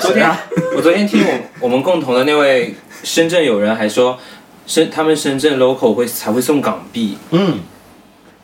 [0.00, 0.30] 昨天
[0.76, 4.18] 我昨天听我我们共同的那位深圳友人还说，
[4.66, 7.60] 深他们深圳 local 会才会送港币，嗯，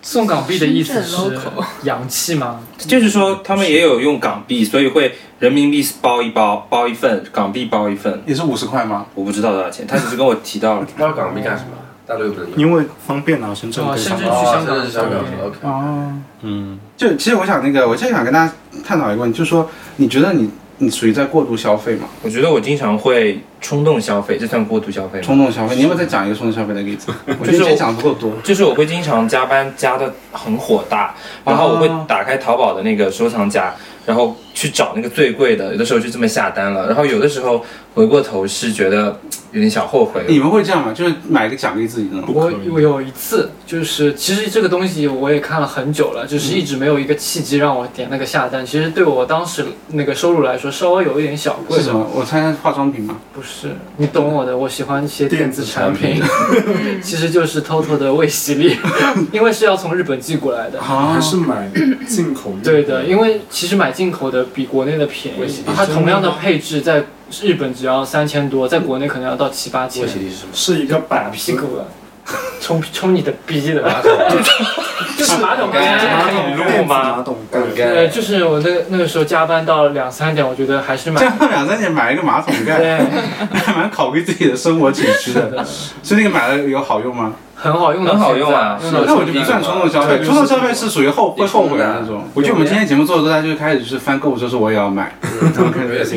[0.00, 1.38] 送港币的意思是
[1.82, 2.60] 洋气吗？
[2.78, 8.22] 就是说他们也有用港币，所以会人民币包一包，包一份，港币包一份。
[8.26, 9.04] 也是五十块吗？
[9.14, 10.80] 我不知道多少钱，他只是跟我提到了。
[10.80, 11.72] 不知道港币干什么？
[12.10, 12.50] 大陆又不能。
[12.56, 14.18] 因为方便啊，深圳哦可以深
[14.66, 15.70] 圳去香港。
[15.70, 18.52] 哦，嗯，就其实我想那个，我现在想跟大家
[18.84, 22.08] 探讨一个问题，就是说，你觉得你你属于在过度消费吗？
[22.22, 25.24] 我觉得我经常会冲动消费，这算过度消费吗？
[25.24, 27.12] 冲动消费，你有没有再讲一个冲动消费的例子？
[27.38, 28.32] 我觉得今天讲的不够多。
[28.42, 33.72] 就是我会经常加班加的很火大，然后我会打开淘宝的那个收藏夹，
[34.04, 39.20] 然后去找那个最贵的，有的时候就这么下单了，然后有的时候回过头是觉得
[39.52, 40.24] 有点小后悔。
[40.28, 40.92] 你们会这样吗？
[40.92, 42.32] 就是买一个奖励自己那种。
[42.34, 48.64] 我我有一次就是，其实这个东西我也看了很久了，就是一直没有一个契机让我点那个下单。
[48.64, 51.82] 其实对我当时那个收入来说，稍微有一点小贵的。
[51.82, 52.06] 是什么？
[52.14, 53.16] 我猜猜化妆品吗？
[53.32, 58.76] 不是，你懂我的，我喜欢一些电子产品电， 其实就是偷偷的卫洗力，
[59.32, 60.78] 因为是要从日本寄过来的。
[60.80, 61.70] 啊还是买
[62.06, 67.04] 进口的对的，因为其实买进口的比国内的便宜它同样的配置在
[67.42, 70.18] 日本只要三千多，在国内可能要到七八千是？
[70.52, 71.86] 是一个打板屁股的，
[72.60, 74.12] 冲冲你的逼的，马桶
[75.16, 75.80] 就是马桶盖。
[75.80, 77.60] 马桶路吗马桶盖。
[77.74, 82.98] 对，就是我那个那个时候加班到两三点，我觉得还是蛮加班两三点买一个马桶盖，对，
[83.52, 85.64] 还 蛮考虑自己的生活起居的。
[86.02, 87.32] 所以那个买了有好用吗？
[87.60, 92.24] 很好用的，很好用啊那我就不算冲动消费，冲动消费是属于后会后悔的那种。
[92.32, 95.14] 我觉得我们今天节目做的时候，大家就开始就是翻购物车，说我也要买。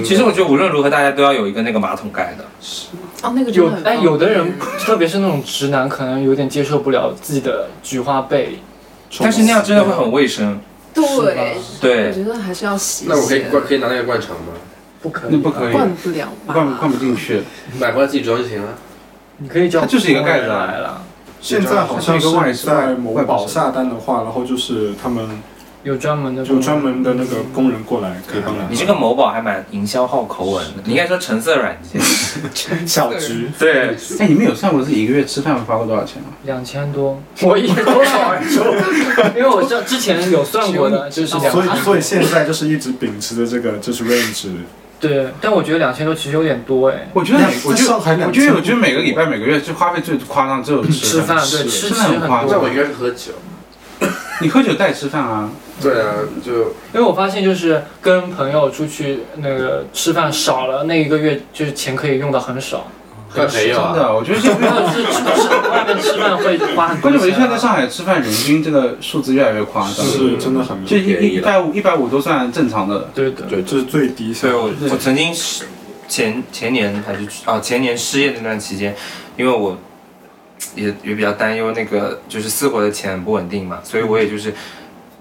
[0.04, 2.46] 其实我觉得无论如何，大家都要有一个那个马桶盖的。
[2.62, 2.88] 是
[3.22, 8.60] 哦，那个就有哎，的很方有的人，特别是那种直男，可能有点接受不了自己的菊花被。
[9.20, 10.60] 但是那样真的会很卫生。
[10.94, 13.06] 对，对我，觉得还是要洗。
[13.10, 14.54] 那我可以灌，可以拿那个灌肠吗？
[15.02, 16.30] 不可以，不可以，灌不了？
[16.46, 17.42] 灌灌不进去。
[17.80, 18.70] 买回来自己装就行了。
[19.38, 21.02] 你可以叫它就是一个盖子啊来了。
[21.44, 25.28] 现在好像是在某宝下单的话，然后就是他们
[25.84, 32.02] 有专门的就专门的那个工人过来可以帮你这个某宝还蛮营销号口吻的，你应该说橙色软件。
[32.88, 33.52] 小橘。
[33.60, 33.90] 对，
[34.20, 36.30] 哎，你们有算过自己一个月吃饭花过多少钱吗？
[36.46, 38.34] 两千多，我一多少？
[39.36, 44.48] 因为我这之前有算过的，就是两所以所以现在就是一直秉持着这个就是 range，
[45.04, 47.10] 对，但我觉得两千多其实有点多哎。
[47.14, 52.52] 我觉得每，我觉得上海我觉得我觉得每个礼拜每个月就花费最夸张只有吃饭对吃吃真的很夸张。
[52.52, 53.34] 那我应该是喝酒。
[54.40, 55.50] 你喝酒带吃饭啊？
[55.82, 56.54] 对啊，就
[56.94, 62.88] 因为我发现就是跟朋友出去那个吃饭少了，那一个月就是钱可以用的很少。
[63.34, 63.94] 换朋友啊。
[63.94, 67.58] 真的，我觉得现在 没有是吃吃外面吃饭会花很多关键我觉得现在在。
[67.58, 73.10] 上海吃饭，人均这个数字越来越夸张，是真的很就一一一百五一百五都算正常的。
[73.16, 75.66] 对的，对这是最低所以我我曾经是
[76.08, 78.94] 前前年还是啊前年失业那段期间，
[79.38, 79.78] 因为我
[80.76, 84.54] 也也比较担忧那个就是私活的钱不稳定嘛，所以我也就是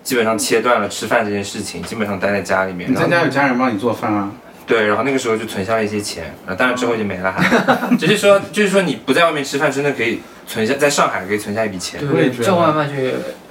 [0.03, 2.91] 基本上切断了吃饭这件事情，基本上待在家里面。
[2.91, 4.31] 你在家有家人帮你做饭啊？
[4.73, 7.45] 对，然后那个时候就存下了一些钱，啊，当然之后就没了，还
[8.01, 12.01] 只是说就是说你不在外面吃饭，真的可以存下，在上海可以存下一笔钱。
[12.01, 12.95] 对，叫外卖就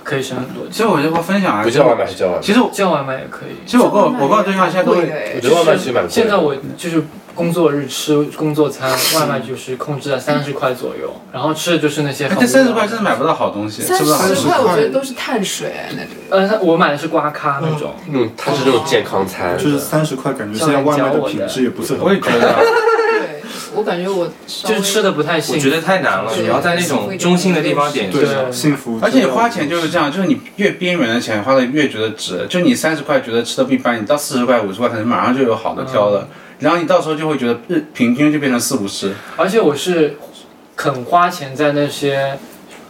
[0.03, 2.41] 可以省很多，其实我就会分享啊，不叫外卖是叫外卖。
[2.41, 3.61] 其实我叫外卖也可以。
[3.67, 6.09] 其实我跟我我跟我对象现在都我觉得外卖其实蛮贵的。
[6.09, 7.03] 现在我就是
[7.33, 14.41] 工作日吃工作餐，外卖就是控制在三十块左右，然后吃的就是那些这三十块真的买不到好东西，三吃不到好东西。
[14.41, 16.13] 十块，我觉得都是碳水那种。
[16.29, 22.05] 呃，我买的是刮咖那种，嗯，它是那种健康餐，就是三十块，感觉现在外卖的品质也不是很好。
[22.05, 23.41] 我也觉得，对，
[23.75, 25.59] 我感觉我就是吃的不太幸福。
[25.59, 36.27] 我觉得太难了，你要在那种中心的地方点对幸福，而且花钱就是这样，就是你越边缘的钱花的越觉得值，就你三十块觉得吃的不一般，你到四十块五十块可能马上就有好的挑了，
[36.61, 39.13] 然后你到时候就会觉得日平均就变成四五十。
[39.35, 40.17] 而且我是
[40.75, 42.37] 肯花钱在那些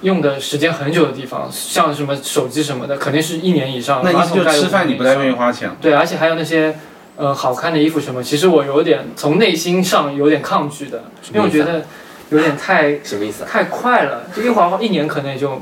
[0.01, 4.01] 用的时间很久的地方，像什么手机什么的，肯定是一年以上。
[4.03, 5.72] 那意思就吃饭你不太愿意花钱。
[5.82, 6.78] 对，而且还有那些
[7.15, 11.03] 呃好看的衣服什么，其实我有点从内心上有点抗拒的，
[11.34, 11.86] 因为我觉得
[12.30, 13.49] 有点太什么意思啊？
[13.49, 15.61] 太快了，就一花一年可能也就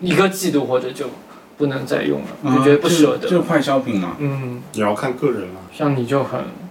[0.00, 1.06] 一个季度或者就
[1.56, 3.18] 不能再用了，我就觉得不舍得。
[3.18, 4.16] 啊就就是快消品嘛。
[4.18, 5.60] 嗯，也要看个人了。
[5.72, 6.61] 像你就很嗯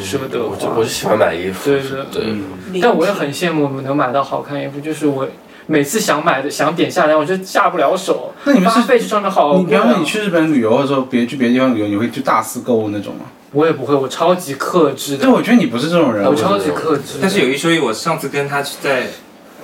[0.00, 1.70] 舍不得我就花我就喜欢买衣服。
[1.70, 5.26] 对对对，嗯，但我也很羡慕能买到好看衣服，就是我
[5.66, 8.32] 每次想买的想点下单，我就下不了手。
[8.44, 13.26] 那你们是花费就上面好你比方说你去日本旅游的时候别去别的地方旅游，你会去大肆购物那种吗？
[13.52, 16.26] 我也不会，我超级克制的对，，我觉得你不是这种人。
[16.26, 17.18] 我超级克制。
[17.20, 19.06] 但是有一说一，我上次跟他去在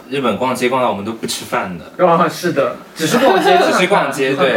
[0.08, 4.54] 日本逛街逛到我们都不吃饭的， 啊，是的，只是逛街， 只是逛街，对。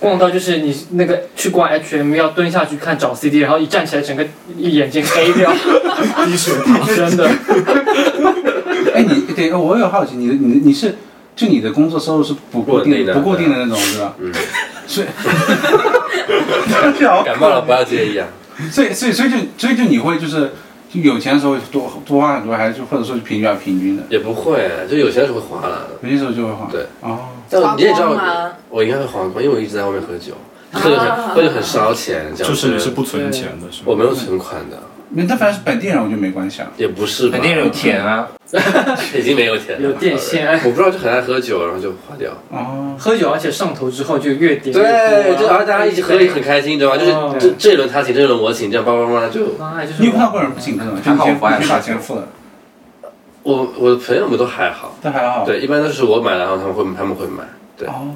[0.00, 4.24] 逛到就是你那个去逛 H&M 要蹲下去看找 CD，然后一站起来整个
[4.56, 5.52] 眼睛黑掉，
[6.26, 6.52] 低血
[6.94, 7.28] 真的。
[8.94, 10.96] 哎，你对，我有好奇，你的你你是
[11.34, 14.14] 就你的工作收入是不固定不稳定的不固定的那种是吧？
[14.20, 14.32] 嗯，
[14.86, 15.06] 所以，
[17.24, 18.26] 感冒了不要介意啊。
[18.70, 20.50] 所以所以所以就所以就你会就是
[20.88, 24.02] 就有钱的时候多多花很多，还是就或者说是平均啊平均的？
[24.08, 25.88] 也不会，就有钱的时候会花了。
[26.02, 26.68] 有些时候就会花。
[26.70, 26.86] 对。
[27.00, 27.18] 哦。
[27.48, 30.32] 但你也知道花光吗，我应该会花光，因为我一直在外面喝酒，
[30.72, 32.90] 喝酒很喝酒很烧钱，这样就是你是。
[32.90, 33.84] 不存钱的，是吗？
[33.86, 36.68] 我没有存款的，那但反正是本地人，我就没关系啊。
[36.76, 37.38] 也不是吧。
[37.38, 38.28] 本地人有田啊，
[39.14, 42.32] 已经没有钱了，有电线 我不知道就很爱喝酒，然后就花掉。
[42.50, 42.94] 哦。
[42.98, 46.98] 喝酒，而且上头之后就越点越多对，就然后大家一起喝也很开心，你知道吗？
[46.98, 49.46] 就是哦这这一轮他请，这一轮我请，这样叭叭叭就。
[49.58, 51.00] 妈呀，就是你有碰到过人不请客吗？
[51.04, 52.28] 就还你先好我不爱你把钱付了，
[53.44, 55.44] 我我的朋友们都还好，都还好。。
[55.46, 57.44] 对，一般都是我买，然后他们会他们会买。
[57.78, 58.10] 对哦。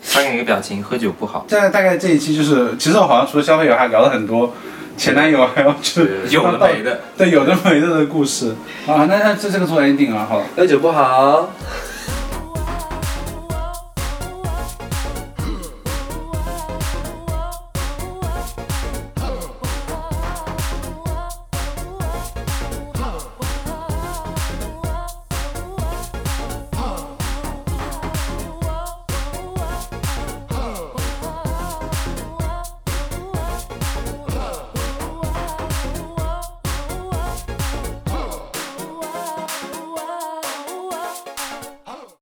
[0.00, 1.44] 发给你一个表情，喝酒不好。
[1.48, 4.54] 现在大概这一期就是，其实我好像除了消费以外，还聊了很多
[4.98, 9.06] 前男友，还有就是有的没的，对有的没的的故事啊。
[9.08, 10.44] 那那这这个做 ending 啊，好了。
[10.56, 11.52] 喝酒不好，